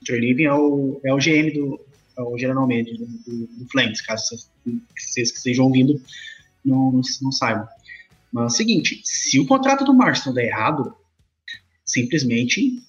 Trey 0.08 0.22
Living 0.22 0.46
é 0.46 0.54
o, 0.54 1.02
é 1.04 1.14
o 1.14 1.18
GM 1.18 1.52
do, 1.54 1.86
é 2.18 2.22
o 2.22 2.38
general 2.38 2.68
manager 2.68 2.98
do, 2.98 3.06
do, 3.06 3.48
do 3.48 3.70
Flames, 3.70 4.02
caso 4.02 4.50
vocês 4.98 5.32
que 5.32 5.38
estejam 5.38 5.66
ouvindo 5.66 6.02
não, 6.64 6.92
não, 6.92 7.02
não 7.22 7.32
saibam. 7.32 7.68
Mas 8.32 8.44
é 8.44 8.48
o 8.48 8.50
seguinte, 8.50 9.02
se 9.04 9.40
o 9.40 9.46
contrato 9.46 9.84
do 9.84 9.94
Marston 9.94 10.34
der 10.34 10.46
errado, 10.46 10.96
simplesmente 11.86 12.82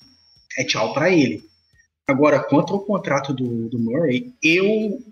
é 0.57 0.65
tchau 0.65 0.95
para 0.95 1.11
ele. 1.11 1.45
Agora, 2.07 2.41
quanto 2.41 2.73
ao 2.73 2.81
contrato 2.81 3.35
do, 3.35 3.69
do 3.69 3.79
Murray, 3.79 4.33
eu, 4.43 5.03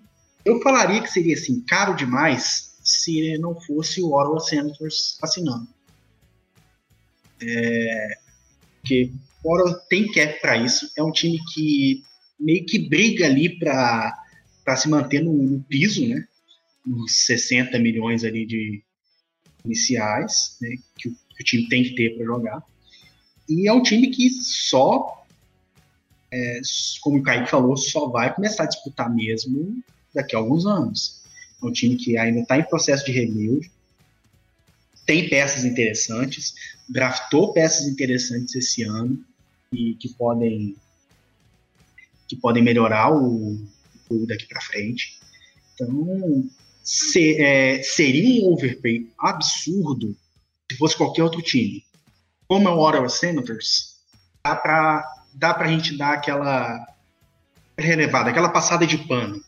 eu 0.43 0.61
falaria 0.61 1.01
que 1.01 1.11
seria 1.11 1.35
assim, 1.35 1.61
caro 1.61 1.95
demais 1.95 2.75
se 2.83 3.37
não 3.37 3.53
fosse 3.59 4.01
o 4.01 4.13
Ottawa 4.13 4.39
Senators 4.39 5.17
assinando. 5.21 5.67
É, 7.41 8.17
porque 8.81 9.11
Ottawa 9.43 9.73
tem 9.89 10.11
cap 10.11 10.41
para 10.41 10.57
isso, 10.57 10.91
é 10.97 11.03
um 11.03 11.11
time 11.11 11.39
que 11.53 12.03
meio 12.39 12.65
que 12.65 12.77
briga 12.77 13.25
ali 13.25 13.57
para 13.57 14.13
se 14.75 14.89
manter 14.89 15.23
no, 15.23 15.33
no, 15.33 15.63
piso, 15.63 16.07
né? 16.07 16.27
Nos 16.85 17.25
60 17.25 17.77
milhões 17.79 18.23
ali 18.23 18.45
de 18.45 18.83
iniciais, 19.65 20.57
né? 20.61 20.75
Que, 20.97 21.09
que 21.09 21.41
o 21.41 21.45
time 21.45 21.67
tem 21.69 21.83
que 21.83 21.95
ter 21.95 22.15
para 22.15 22.25
jogar. 22.25 22.63
E 23.49 23.67
é 23.67 23.73
um 23.73 23.81
time 23.81 24.09
que 24.09 24.29
só, 24.29 25.25
é, 26.31 26.61
como 27.01 27.17
o 27.17 27.23
Kaique 27.23 27.49
falou, 27.49 27.77
só 27.77 28.07
vai 28.09 28.33
começar 28.33 28.63
a 28.63 28.67
disputar 28.67 29.13
mesmo 29.13 29.81
daqui 30.13 30.35
a 30.35 30.39
alguns 30.39 30.65
anos. 30.65 31.21
É 31.61 31.65
um 31.65 31.71
time 31.71 31.95
que 31.95 32.17
ainda 32.17 32.41
está 32.41 32.57
em 32.57 32.63
processo 32.63 33.05
de 33.05 33.11
rebuild, 33.11 33.71
tem 35.07 35.29
peças 35.29 35.63
interessantes, 35.63 36.53
draftou 36.87 37.53
peças 37.53 37.87
interessantes 37.87 38.53
esse 38.53 38.83
ano 38.83 39.23
e 39.71 39.95
que 39.95 40.09
podem 40.09 40.75
que 42.27 42.35
podem 42.35 42.61
melhorar 42.61 43.15
o 43.15 43.57
jogo 44.11 44.27
daqui 44.27 44.45
para 44.47 44.59
frente. 44.59 45.17
Então, 45.73 46.43
se, 46.83 47.41
é, 47.41 47.81
seria 47.81 48.45
um 48.45 48.51
overpay 48.51 49.09
absurdo 49.17 50.13
se 50.69 50.77
fosse 50.77 50.97
qualquer 50.97 51.23
outro 51.23 51.41
time. 51.41 51.85
Como 52.45 52.67
é 52.67 52.71
o 52.71 52.79
Ottawa 52.79 53.07
Senators, 53.07 53.95
dá 54.43 54.55
para 54.57 55.09
dá 55.33 55.55
a 55.55 55.67
gente 55.67 55.97
dar 55.97 56.15
aquela 56.15 56.85
relevada, 57.77 58.29
aquela 58.29 58.49
passada 58.49 58.85
de 58.85 58.97
pano. 58.97 59.41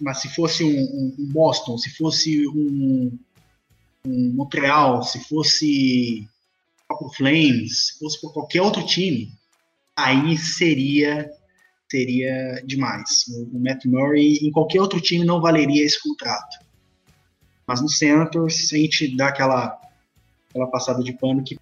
Mas 0.00 0.18
se 0.18 0.28
fosse 0.28 0.62
um, 0.62 1.14
um 1.18 1.26
Boston, 1.32 1.76
se 1.76 1.90
fosse 1.90 2.46
um, 2.46 3.18
um 4.06 4.32
Montreal, 4.34 5.02
se 5.02 5.22
fosse 5.28 6.28
o 6.88 7.12
Flames, 7.14 7.88
se 7.88 7.98
fosse 7.98 8.20
por 8.20 8.32
qualquer 8.32 8.62
outro 8.62 8.84
time, 8.84 9.32
aí 9.96 10.36
seria 10.36 11.30
seria 11.90 12.62
demais. 12.64 13.24
O, 13.52 13.58
Matt 13.58 13.84
Murray 13.84 14.38
em 14.42 14.52
qualquer 14.52 14.80
outro 14.80 15.00
time 15.00 15.24
não 15.24 15.40
valeria 15.40 15.84
esse 15.84 16.00
contrato. 16.00 16.58
Mas 17.66 17.80
no 17.80 17.88
Senators 17.88 18.72
a 18.72 18.76
gente 18.76 19.16
dá 19.16 19.28
aquela, 19.28 19.78
aquela 20.48 20.68
passada 20.68 21.02
de 21.02 21.12
pano 21.12 21.42
que. 21.42 21.58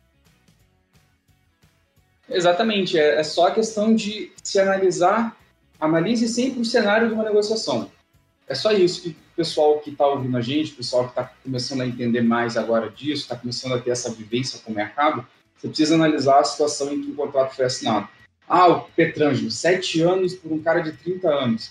Exatamente, 2.28 2.98
é, 2.98 3.20
é 3.20 3.24
só 3.24 3.48
a 3.48 3.50
questão 3.50 3.94
de 3.94 4.30
se 4.42 4.60
analisar, 4.60 5.34
analise 5.80 6.28
sempre 6.28 6.60
o 6.60 6.64
cenário 6.64 7.08
de 7.08 7.14
uma 7.14 7.24
negociação. 7.24 7.90
É 8.46 8.54
só 8.54 8.70
isso 8.70 9.08
o 9.08 9.14
pessoal 9.38 9.78
que 9.78 9.90
está 9.90 10.04
ouvindo 10.04 10.36
a 10.36 10.40
gente, 10.40 10.72
pessoal 10.72 11.04
que 11.04 11.10
está 11.10 11.32
começando 11.44 11.82
a 11.82 11.86
entender 11.86 12.22
mais 12.22 12.56
agora 12.56 12.90
disso, 12.90 13.22
está 13.22 13.36
começando 13.36 13.74
a 13.74 13.78
ter 13.78 13.90
essa 13.90 14.10
vivência 14.10 14.58
com 14.64 14.72
o 14.72 14.74
mercado, 14.74 15.24
você 15.56 15.68
precisa 15.68 15.94
analisar 15.94 16.40
a 16.40 16.44
situação 16.44 16.92
em 16.92 17.00
que 17.00 17.12
o 17.12 17.14
contrato 17.14 17.54
foi 17.54 17.66
assinado. 17.66 18.08
Ah, 18.48 18.66
o 18.66 18.80
Petrangelo, 18.96 19.48
sete 19.48 20.02
anos 20.02 20.34
por 20.34 20.52
um 20.52 20.60
cara 20.60 20.80
de 20.80 20.90
30 20.90 21.28
anos. 21.28 21.70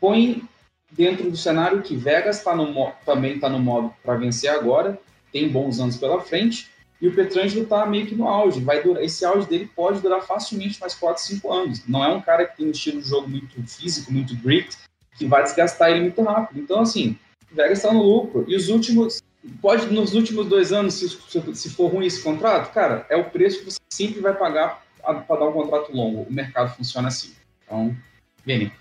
Põe 0.00 0.42
dentro 0.90 1.30
do 1.30 1.36
cenário 1.36 1.82
que 1.82 1.94
Vegas 1.94 2.42
tá 2.42 2.56
no, 2.56 2.92
também 3.04 3.36
está 3.36 3.48
no 3.48 3.60
modo 3.60 3.94
para 4.02 4.16
vencer 4.16 4.50
agora, 4.50 4.98
tem 5.30 5.48
bons 5.48 5.78
anos 5.78 5.96
pela 5.96 6.20
frente, 6.20 6.68
e 7.00 7.06
o 7.06 7.14
Petrangelo 7.14 7.62
está 7.62 7.86
meio 7.86 8.06
que 8.06 8.14
no 8.16 8.26
auge. 8.26 8.60
Vai 8.60 8.82
durar, 8.82 9.04
esse 9.04 9.24
auge 9.24 9.46
dele 9.48 9.70
pode 9.76 10.00
durar 10.00 10.22
facilmente 10.22 10.80
mais 10.80 10.94
4, 10.94 11.22
5 11.22 11.52
anos. 11.52 11.86
Não 11.86 12.02
é 12.02 12.08
um 12.08 12.20
cara 12.20 12.44
que 12.44 12.56
tem 12.56 12.66
um 12.66 12.72
estilo 12.72 13.00
de 13.00 13.08
jogo 13.08 13.28
muito 13.28 13.62
físico, 13.68 14.12
muito 14.12 14.34
grit, 14.36 14.76
que 15.16 15.26
vai 15.26 15.42
desgastar 15.42 15.90
ele 15.90 16.02
muito 16.02 16.22
rápido. 16.22 16.60
Então, 16.60 16.80
assim, 16.80 17.18
Vegas 17.50 17.78
está 17.78 17.92
no 17.92 18.02
lucro. 18.02 18.44
E 18.48 18.54
os 18.54 18.68
últimos. 18.68 19.22
Pode, 19.62 19.86
nos 19.86 20.12
últimos 20.12 20.46
dois 20.48 20.72
anos, 20.72 20.94
se, 20.94 21.08
se 21.54 21.70
for 21.70 21.86
ruim 21.86 22.06
esse 22.06 22.20
contrato, 22.20 22.72
cara, 22.72 23.06
é 23.08 23.16
o 23.16 23.30
preço 23.30 23.60
que 23.60 23.64
você 23.66 23.78
sempre 23.88 24.20
vai 24.20 24.34
pagar 24.34 24.82
para 25.00 25.36
dar 25.38 25.46
um 25.46 25.52
contrato 25.52 25.94
longo. 25.94 26.22
O 26.22 26.32
mercado 26.32 26.74
funciona 26.74 27.08
assim. 27.08 27.32
Então, 27.64 27.96
Vini. 28.44 28.72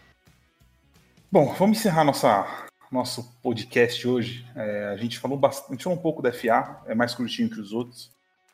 Bom, 1.31 1.53
vamos 1.53 1.77
encerrar 1.77 2.03
nossa, 2.03 2.65
nosso 2.91 3.31
podcast 3.43 4.07
hoje. 4.07 4.45
É, 4.55 4.85
a 4.93 4.97
gente 4.97 5.19
falou 5.19 5.37
bastante, 5.37 5.83
falou 5.83 5.99
um 5.99 6.01
pouco 6.01 6.21
da 6.21 6.31
FA, 6.31 6.81
é 6.87 6.95
mais 6.95 7.13
curtinho 7.13 7.49
que 7.49 7.59
os 7.59 7.71
outros. 7.73 8.11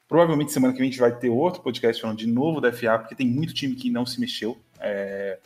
Provavelmente 0.07 0.51
semana 0.51 0.73
que 0.73 0.79
vem 0.79 0.89
a 0.89 0.91
gente 0.91 0.99
vai 0.99 1.15
ter 1.15 1.29
outro 1.29 1.61
podcast 1.61 2.01
falando 2.01 2.17
de 2.17 2.27
novo 2.27 2.59
da 2.59 2.73
FA, 2.73 2.99
porque 2.99 3.15
tem 3.15 3.27
muito 3.27 3.53
time 3.53 3.75
que 3.75 3.89
não 3.89 4.05
se 4.05 4.19
mexeu. 4.19 4.57
É, 4.79 5.39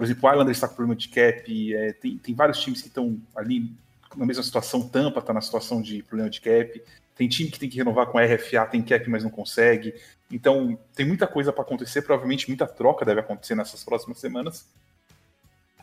por 0.00 0.04
exemplo, 0.04 0.26
o 0.26 0.32
Islanders 0.32 0.56
está 0.56 0.66
com 0.66 0.76
problema 0.76 0.96
de 0.96 1.10
cap, 1.10 1.74
é, 1.74 1.92
tem, 1.92 2.16
tem 2.16 2.34
vários 2.34 2.58
times 2.58 2.80
que 2.80 2.88
estão 2.88 3.20
ali 3.36 3.70
na 4.16 4.24
mesma 4.24 4.42
situação, 4.42 4.88
Tampa 4.88 5.20
está 5.20 5.30
na 5.34 5.42
situação 5.42 5.82
de 5.82 6.02
problema 6.02 6.30
de 6.30 6.40
cap. 6.40 6.82
Tem 7.14 7.28
time 7.28 7.50
que 7.50 7.58
tem 7.58 7.68
que 7.68 7.76
renovar 7.76 8.06
com 8.06 8.16
a 8.16 8.24
RFA, 8.24 8.64
tem 8.64 8.80
cap, 8.80 9.10
mas 9.10 9.22
não 9.22 9.28
consegue. 9.28 9.94
Então, 10.32 10.78
tem 10.94 11.04
muita 11.04 11.26
coisa 11.26 11.52
para 11.52 11.60
acontecer, 11.60 12.00
provavelmente 12.00 12.48
muita 12.48 12.66
troca 12.66 13.04
deve 13.04 13.20
acontecer 13.20 13.54
nessas 13.54 13.84
próximas 13.84 14.18
semanas. 14.18 14.66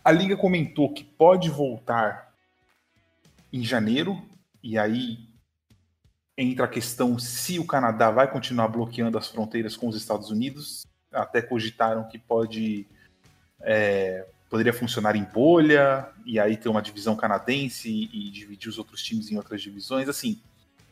A 0.04 0.12
Liga 0.12 0.36
comentou 0.36 0.92
que 0.92 1.04
pode 1.04 1.52
voltar 1.52 2.34
em 3.54 3.64
janeiro, 3.64 4.20
e 4.64 4.80
aí 4.80 5.20
entra 6.36 6.66
a 6.66 6.68
questão 6.68 7.20
se 7.20 7.60
o 7.60 7.68
Canadá 7.68 8.10
vai 8.10 8.32
continuar 8.32 8.68
bloqueando 8.68 9.16
as 9.16 9.28
fronteiras 9.28 9.78
com 9.78 9.88
os 9.88 9.96
Estados 9.96 10.32
Unidos. 10.32 10.88
Até 11.12 11.40
cogitaram 11.40 12.08
que 12.08 12.18
pode 12.18 12.88
é, 13.62 14.26
poderia 14.50 14.74
funcionar 14.74 15.16
em 15.16 15.24
bolha, 15.24 16.08
e 16.26 16.40
aí 16.40 16.58
ter 16.58 16.70
uma 16.70 16.82
divisão 16.82 17.16
canadense 17.16 17.90
e, 17.90 18.28
e 18.28 18.32
dividir 18.32 18.70
os 18.70 18.78
outros 18.78 19.02
times 19.04 19.32
em 19.32 19.38
outras 19.38 19.62
divisões. 19.62 20.08
Assim, 20.08 20.40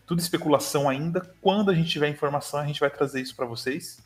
tudo 0.05 0.19
especulação 0.19 0.89
ainda. 0.89 1.21
Quando 1.41 1.71
a 1.71 1.73
gente 1.73 1.89
tiver 1.89 2.09
informação, 2.09 2.59
a 2.59 2.65
gente 2.65 2.79
vai 2.79 2.89
trazer 2.89 3.21
isso 3.21 3.35
para 3.35 3.45
vocês. 3.45 3.99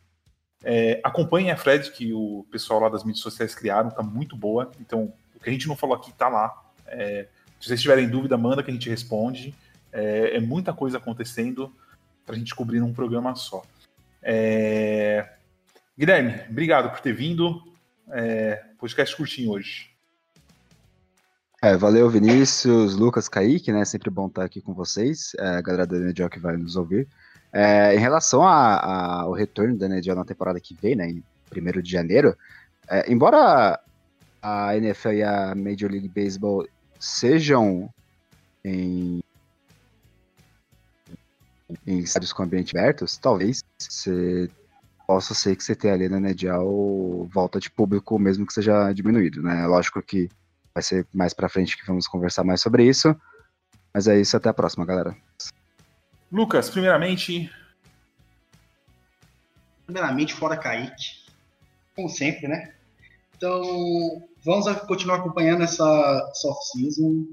É, 0.63 0.99
acompanhem 1.03 1.51
a 1.51 1.57
Fred, 1.57 1.91
que 1.91 2.13
o 2.13 2.45
pessoal 2.51 2.81
lá 2.81 2.89
das 2.89 3.03
mídias 3.03 3.23
sociais 3.23 3.55
criaram, 3.55 3.89
tá 3.89 4.03
muito 4.03 4.35
boa. 4.35 4.71
Então, 4.79 5.13
o 5.35 5.39
que 5.39 5.49
a 5.49 5.53
gente 5.53 5.67
não 5.67 5.75
falou 5.75 5.95
aqui 5.95 6.11
tá 6.13 6.27
lá. 6.27 6.53
É, 6.87 7.27
se 7.59 7.67
vocês 7.67 7.81
tiverem 7.81 8.09
dúvida, 8.09 8.37
manda 8.37 8.63
que 8.63 8.71
a 8.71 8.73
gente 8.73 8.89
responde. 8.89 9.53
É, 9.91 10.37
é 10.37 10.39
muita 10.39 10.73
coisa 10.73 10.97
acontecendo 10.97 11.73
para 12.25 12.35
a 12.35 12.37
gente 12.37 12.53
cobrir 12.53 12.79
num 12.79 12.93
programa 12.93 13.35
só. 13.35 13.63
É... 14.21 15.27
Guilherme, 15.97 16.41
obrigado 16.49 16.89
por 16.91 16.99
ter 16.99 17.13
vindo. 17.13 17.61
É... 18.11 18.63
Podcast 18.77 19.15
curtinho 19.15 19.51
hoje. 19.51 19.89
É, 21.61 21.75
valeu, 21.75 22.09
Vinícius, 22.09 22.95
Lucas, 22.95 23.27
Kaique, 23.27 23.71
né? 23.73 23.83
Sempre 23.83 24.09
bom 24.09 24.27
estar 24.27 24.45
aqui 24.45 24.61
com 24.61 24.73
vocês, 24.73 25.33
é, 25.37 25.57
a 25.57 25.61
galera 25.61 25.85
da 25.85 25.97
NHL 25.97 26.29
que 26.29 26.39
vai 26.39 26.55
nos 26.55 26.77
ouvir. 26.77 27.05
É, 27.51 27.93
em 27.95 27.99
relação 27.99 28.43
ao 28.43 29.33
retorno 29.33 29.77
da 29.77 29.87
NHL 29.87 30.15
na 30.15 30.23
temporada 30.23 30.59
que 30.59 30.73
vem, 30.73 30.95
né, 30.95 31.09
em 31.09 31.23
1 31.53 31.81
de 31.81 31.91
janeiro, 31.91 32.37
é, 32.87 33.11
embora 33.11 33.79
a 34.41 34.77
NFL 34.77 35.09
e 35.09 35.23
a 35.23 35.53
Major 35.53 35.91
League 35.91 36.07
Baseball 36.07 36.65
sejam 36.97 37.89
em, 38.63 39.21
em 41.85 41.99
estádios 41.99 42.31
com 42.31 42.43
ambiente 42.43 42.77
abertos, 42.77 43.17
talvez 43.17 43.63
você 43.77 44.49
possa 45.09 45.33
ser 45.33 45.55
que 45.55 45.63
você 45.63 45.75
tenha 45.75 45.95
ali 45.95 46.07
na 46.07 46.19
NHL 46.19 47.27
volta 47.33 47.59
de 47.59 47.71
público, 47.71 48.19
mesmo 48.19 48.45
que 48.45 48.53
seja 48.53 48.93
diminuído, 48.93 49.41
né? 49.41 49.65
Lógico 49.65 50.03
que 50.03 50.29
vai 50.71 50.83
ser 50.83 51.07
mais 51.11 51.33
pra 51.33 51.49
frente 51.49 51.75
que 51.75 51.87
vamos 51.87 52.07
conversar 52.07 52.43
mais 52.43 52.61
sobre 52.61 52.87
isso. 52.87 53.19
Mas 53.91 54.07
é 54.07 54.21
isso, 54.21 54.37
até 54.37 54.49
a 54.49 54.53
próxima, 54.53 54.85
galera. 54.85 55.17
Lucas, 56.31 56.69
primeiramente. 56.69 57.51
Primeiramente, 59.87 60.35
fora 60.35 60.55
Kaique. 60.55 61.25
Como 61.95 62.07
sempre, 62.07 62.47
né? 62.47 62.71
Então, 63.35 63.63
vamos 64.45 64.71
continuar 64.81 65.15
acompanhando 65.15 65.63
essa 65.63 66.31
off-season. 66.45 67.25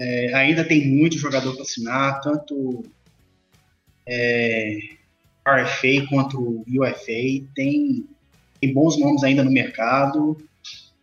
É, 0.00 0.34
ainda 0.34 0.64
tem 0.64 0.88
muito 0.88 1.16
jogador 1.18 1.52
para 1.52 1.62
assinar, 1.62 2.20
tanto 2.20 2.82
é, 4.04 4.95
RFA 5.46 6.06
quanto 6.08 6.64
UFA. 6.68 7.46
Tem, 7.54 8.06
tem 8.60 8.74
bons 8.74 8.98
nomes 8.98 9.22
ainda 9.22 9.44
no 9.44 9.50
mercado. 9.50 10.36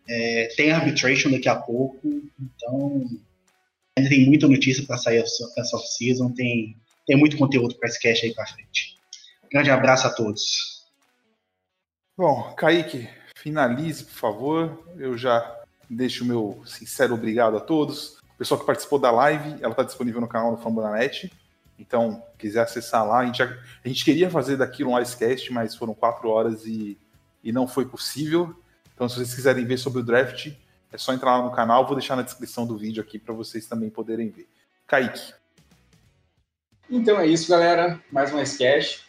É, 0.06 0.48
tem 0.56 0.70
arbitration 0.70 1.30
daqui 1.30 1.48
a 1.48 1.56
pouco, 1.56 1.98
então 2.38 3.08
ainda 3.96 4.10
tem 4.10 4.26
muita 4.26 4.46
notícia 4.46 4.84
para 4.84 4.98
sair 4.98 5.18
essa 5.18 5.76
off-season, 5.76 6.30
tem, 6.32 6.76
tem 7.06 7.16
muito 7.16 7.38
conteúdo 7.38 7.74
para 7.76 7.88
esse 7.88 7.98
cast 7.98 8.26
aí 8.26 8.34
para 8.34 8.46
frente. 8.46 8.98
Grande 9.50 9.70
abraço 9.70 10.06
a 10.06 10.10
todos. 10.10 10.84
Bom, 12.18 12.54
Kaique, 12.54 13.08
finalize, 13.36 14.04
por 14.04 14.12
favor. 14.12 14.94
Eu 14.98 15.16
já 15.16 15.62
deixo 15.88 16.22
o 16.22 16.26
meu 16.26 16.62
sincero 16.66 17.14
obrigado 17.14 17.56
a 17.56 17.60
todos. 17.60 18.18
O 18.34 18.38
pessoal 18.38 18.60
que 18.60 18.66
participou 18.66 18.98
da 18.98 19.10
live, 19.10 19.62
ela 19.62 19.72
está 19.72 19.82
disponível 19.82 20.20
no 20.20 20.28
canal 20.28 20.54
do 20.54 20.62
Fambonanet. 20.62 21.32
Então, 21.78 22.22
quiser 22.38 22.62
acessar 22.62 23.06
lá, 23.06 23.18
a 23.18 23.26
gente, 23.26 23.42
a 23.42 23.88
gente 23.88 24.04
queria 24.04 24.30
fazer 24.30 24.56
daquilo 24.56 24.90
um 24.90 25.00
Icecast, 25.00 25.52
mas 25.52 25.74
foram 25.74 25.94
quatro 25.94 26.28
horas 26.28 26.64
e, 26.66 26.98
e 27.42 27.52
não 27.52 27.66
foi 27.66 27.84
possível. 27.84 28.54
Então, 28.94 29.08
se 29.08 29.16
vocês 29.16 29.34
quiserem 29.34 29.64
ver 29.64 29.76
sobre 29.76 30.00
o 30.00 30.04
draft, 30.04 30.52
é 30.92 30.98
só 30.98 31.12
entrar 31.12 31.38
lá 31.38 31.44
no 31.44 31.50
canal. 31.50 31.84
Vou 31.84 31.96
deixar 31.96 32.14
na 32.14 32.22
descrição 32.22 32.64
do 32.64 32.78
vídeo 32.78 33.02
aqui 33.02 33.18
para 33.18 33.34
vocês 33.34 33.66
também 33.66 33.90
poderem 33.90 34.30
ver. 34.30 34.46
Kaique. 34.86 35.34
Então 36.88 37.18
é 37.18 37.26
isso, 37.26 37.50
galera. 37.50 38.00
Mais 38.12 38.32
um 38.32 38.44
Scast. 38.44 39.02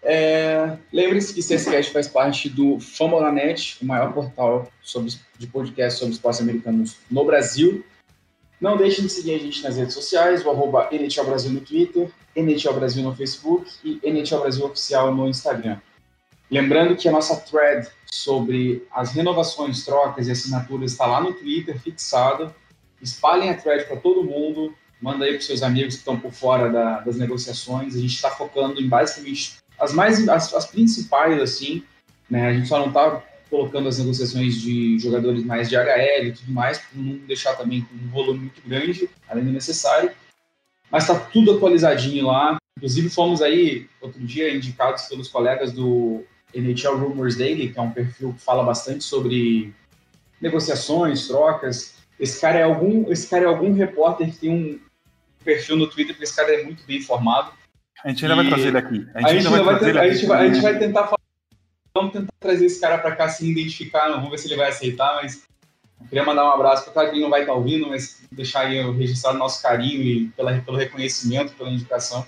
É... 0.00 0.78
Lembre-se 0.92 1.34
que 1.34 1.40
esse 1.40 1.58
Scast 1.58 1.92
faz 1.92 2.06
parte 2.06 2.48
do 2.48 2.78
Fambonanet, 2.78 3.78
o 3.82 3.86
maior 3.86 4.12
portal 4.12 4.70
sobre, 4.80 5.12
de 5.36 5.46
podcast 5.48 5.98
sobre 5.98 6.14
esportes 6.14 6.40
americanos 6.40 6.98
no 7.10 7.24
Brasil. 7.24 7.84
Não 8.64 8.78
deixem 8.78 9.04
de 9.04 9.12
seguir 9.12 9.34
a 9.34 9.38
gente 9.38 9.62
nas 9.62 9.76
redes 9.76 9.92
sociais, 9.92 10.42
o 10.42 10.50
arroba 10.50 10.88
NHL 10.90 11.26
Brasil 11.26 11.52
no 11.52 11.60
Twitter, 11.60 12.10
NHL 12.34 12.72
Brasil 12.72 13.02
no 13.02 13.14
Facebook 13.14 13.70
e 13.84 14.00
NHL 14.02 14.40
Brasil 14.40 14.64
Oficial 14.64 15.14
no 15.14 15.28
Instagram. 15.28 15.76
Lembrando 16.50 16.96
que 16.96 17.06
a 17.06 17.12
nossa 17.12 17.36
thread 17.36 17.86
sobre 18.10 18.88
as 18.90 19.12
renovações, 19.12 19.84
trocas 19.84 20.28
e 20.28 20.30
assinaturas 20.30 20.92
está 20.92 21.04
lá 21.04 21.20
no 21.20 21.34
Twitter, 21.34 21.78
fixado. 21.78 22.54
Espalhem 23.02 23.50
a 23.50 23.54
thread 23.54 23.84
para 23.84 23.98
todo 23.98 24.24
mundo, 24.24 24.74
manda 24.98 25.26
aí 25.26 25.32
para 25.32 25.42
seus 25.42 25.62
amigos 25.62 25.96
que 25.96 26.00
estão 26.00 26.18
por 26.18 26.32
fora 26.32 26.72
da, 26.72 27.00
das 27.00 27.18
negociações. 27.18 27.94
A 27.94 28.00
gente 28.00 28.14
está 28.14 28.30
focando 28.30 28.80
em 28.80 28.88
basicamente 28.88 29.58
as 29.78 29.92
mais 29.92 30.26
as, 30.26 30.54
as 30.54 30.64
principais 30.64 31.38
assim, 31.38 31.84
né? 32.30 32.48
A 32.48 32.54
gente 32.54 32.66
só 32.66 32.78
não 32.78 32.88
está 32.88 33.22
colocando 33.50 33.88
as 33.88 33.98
negociações 33.98 34.60
de 34.60 34.98
jogadores 34.98 35.44
mais 35.44 35.68
de 35.68 35.76
HL 35.76 36.26
e 36.26 36.32
tudo 36.32 36.52
mais, 36.52 36.78
para 36.78 37.00
não 37.00 37.16
deixar 37.26 37.54
também 37.54 37.82
com 37.82 37.94
um 37.94 38.08
volume 38.08 38.40
muito 38.40 38.62
grande, 38.66 39.08
além 39.28 39.44
do 39.44 39.52
necessário. 39.52 40.10
Mas 40.90 41.04
está 41.04 41.18
tudo 41.18 41.52
atualizadinho 41.52 42.26
lá. 42.26 42.56
Inclusive 42.76 43.08
fomos 43.08 43.40
aí 43.40 43.88
outro 44.00 44.20
dia 44.20 44.54
indicados 44.54 45.04
pelos 45.04 45.28
colegas 45.28 45.72
do 45.72 46.24
NHL 46.52 46.96
Rumors 46.96 47.36
Daily, 47.36 47.72
que 47.72 47.78
é 47.78 47.82
um 47.82 47.90
perfil 47.90 48.32
que 48.32 48.40
fala 48.40 48.62
bastante 48.62 49.04
sobre 49.04 49.72
negociações, 50.40 51.26
trocas. 51.26 51.94
Esse 52.18 52.40
cara 52.40 52.58
é 52.58 52.62
algum, 52.62 53.10
esse 53.10 53.28
cara 53.28 53.44
é 53.44 53.48
algum 53.48 53.72
repórter 53.72 54.30
que 54.30 54.38
tem 54.38 54.50
um 54.50 54.80
perfil 55.44 55.76
no 55.76 55.88
Twitter, 55.88 56.14
porque 56.14 56.24
esse 56.24 56.36
cara 56.36 56.52
é 56.54 56.64
muito 56.64 56.84
bem 56.86 56.98
informado. 56.98 57.52
A 58.04 58.08
gente 58.08 58.24
ainda 58.24 58.34
e... 58.34 58.36
vai 58.36 58.48
trazer 58.48 58.68
ele 58.68 58.78
aqui. 58.78 59.08
A 59.14 59.20
gente, 59.20 59.30
a 59.30 59.34
gente 59.34 59.46
ainda 59.46 59.62
vai, 59.62 59.78
trazer, 59.78 59.98
a 59.98 60.12
gente 60.12 60.26
vai, 60.26 60.46
a 60.46 60.52
gente 60.52 60.62
vai 60.62 60.78
tentar 60.78 61.04
falar, 61.04 61.18
vamos 61.96 62.12
tentar 62.12 62.32
trazer 62.40 62.66
esse 62.66 62.80
cara 62.80 62.98
para 62.98 63.14
cá 63.14 63.28
sem 63.28 63.50
identificar, 63.50 64.08
vamos 64.10 64.28
ver 64.28 64.38
se 64.38 64.48
ele 64.48 64.56
vai 64.56 64.68
aceitar, 64.68 65.14
mas 65.22 65.44
queria 66.08 66.24
mandar 66.24 66.44
um 66.44 66.50
abraço 66.50 66.90
para 66.90 67.08
ele 67.08 67.20
não 67.20 67.30
vai 67.30 67.42
estar 67.42 67.52
ouvindo, 67.52 67.88
mas 67.88 68.20
deixar 68.32 68.62
aí 68.66 68.82
registrado 68.92 69.38
nosso 69.38 69.62
carinho 69.62 70.02
e 70.02 70.28
pela, 70.30 70.52
pelo 70.60 70.76
reconhecimento, 70.76 71.52
pela 71.54 71.70
indicação. 71.70 72.26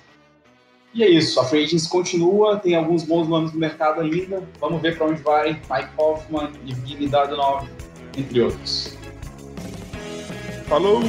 E 0.95 1.03
é 1.03 1.11
isso, 1.11 1.39
a 1.41 1.45
Free 1.45 1.69
continua, 1.91 2.59
tem 2.59 2.77
alguns 2.77 3.03
bons 3.03 3.29
nomes 3.29 3.53
no 3.53 3.59
mercado 3.59 4.01
ainda. 4.01 4.43
Vamos 4.61 4.81
ver 4.81 4.97
para 4.97 5.09
onde 5.09 5.21
vai. 5.21 5.53
Mike 5.53 5.91
Hoffman, 5.99 6.51
Evgeny 6.67 7.09
Dadonov, 7.09 7.69
entre 8.17 8.41
outros. 8.41 8.97
Falou! 10.69 11.03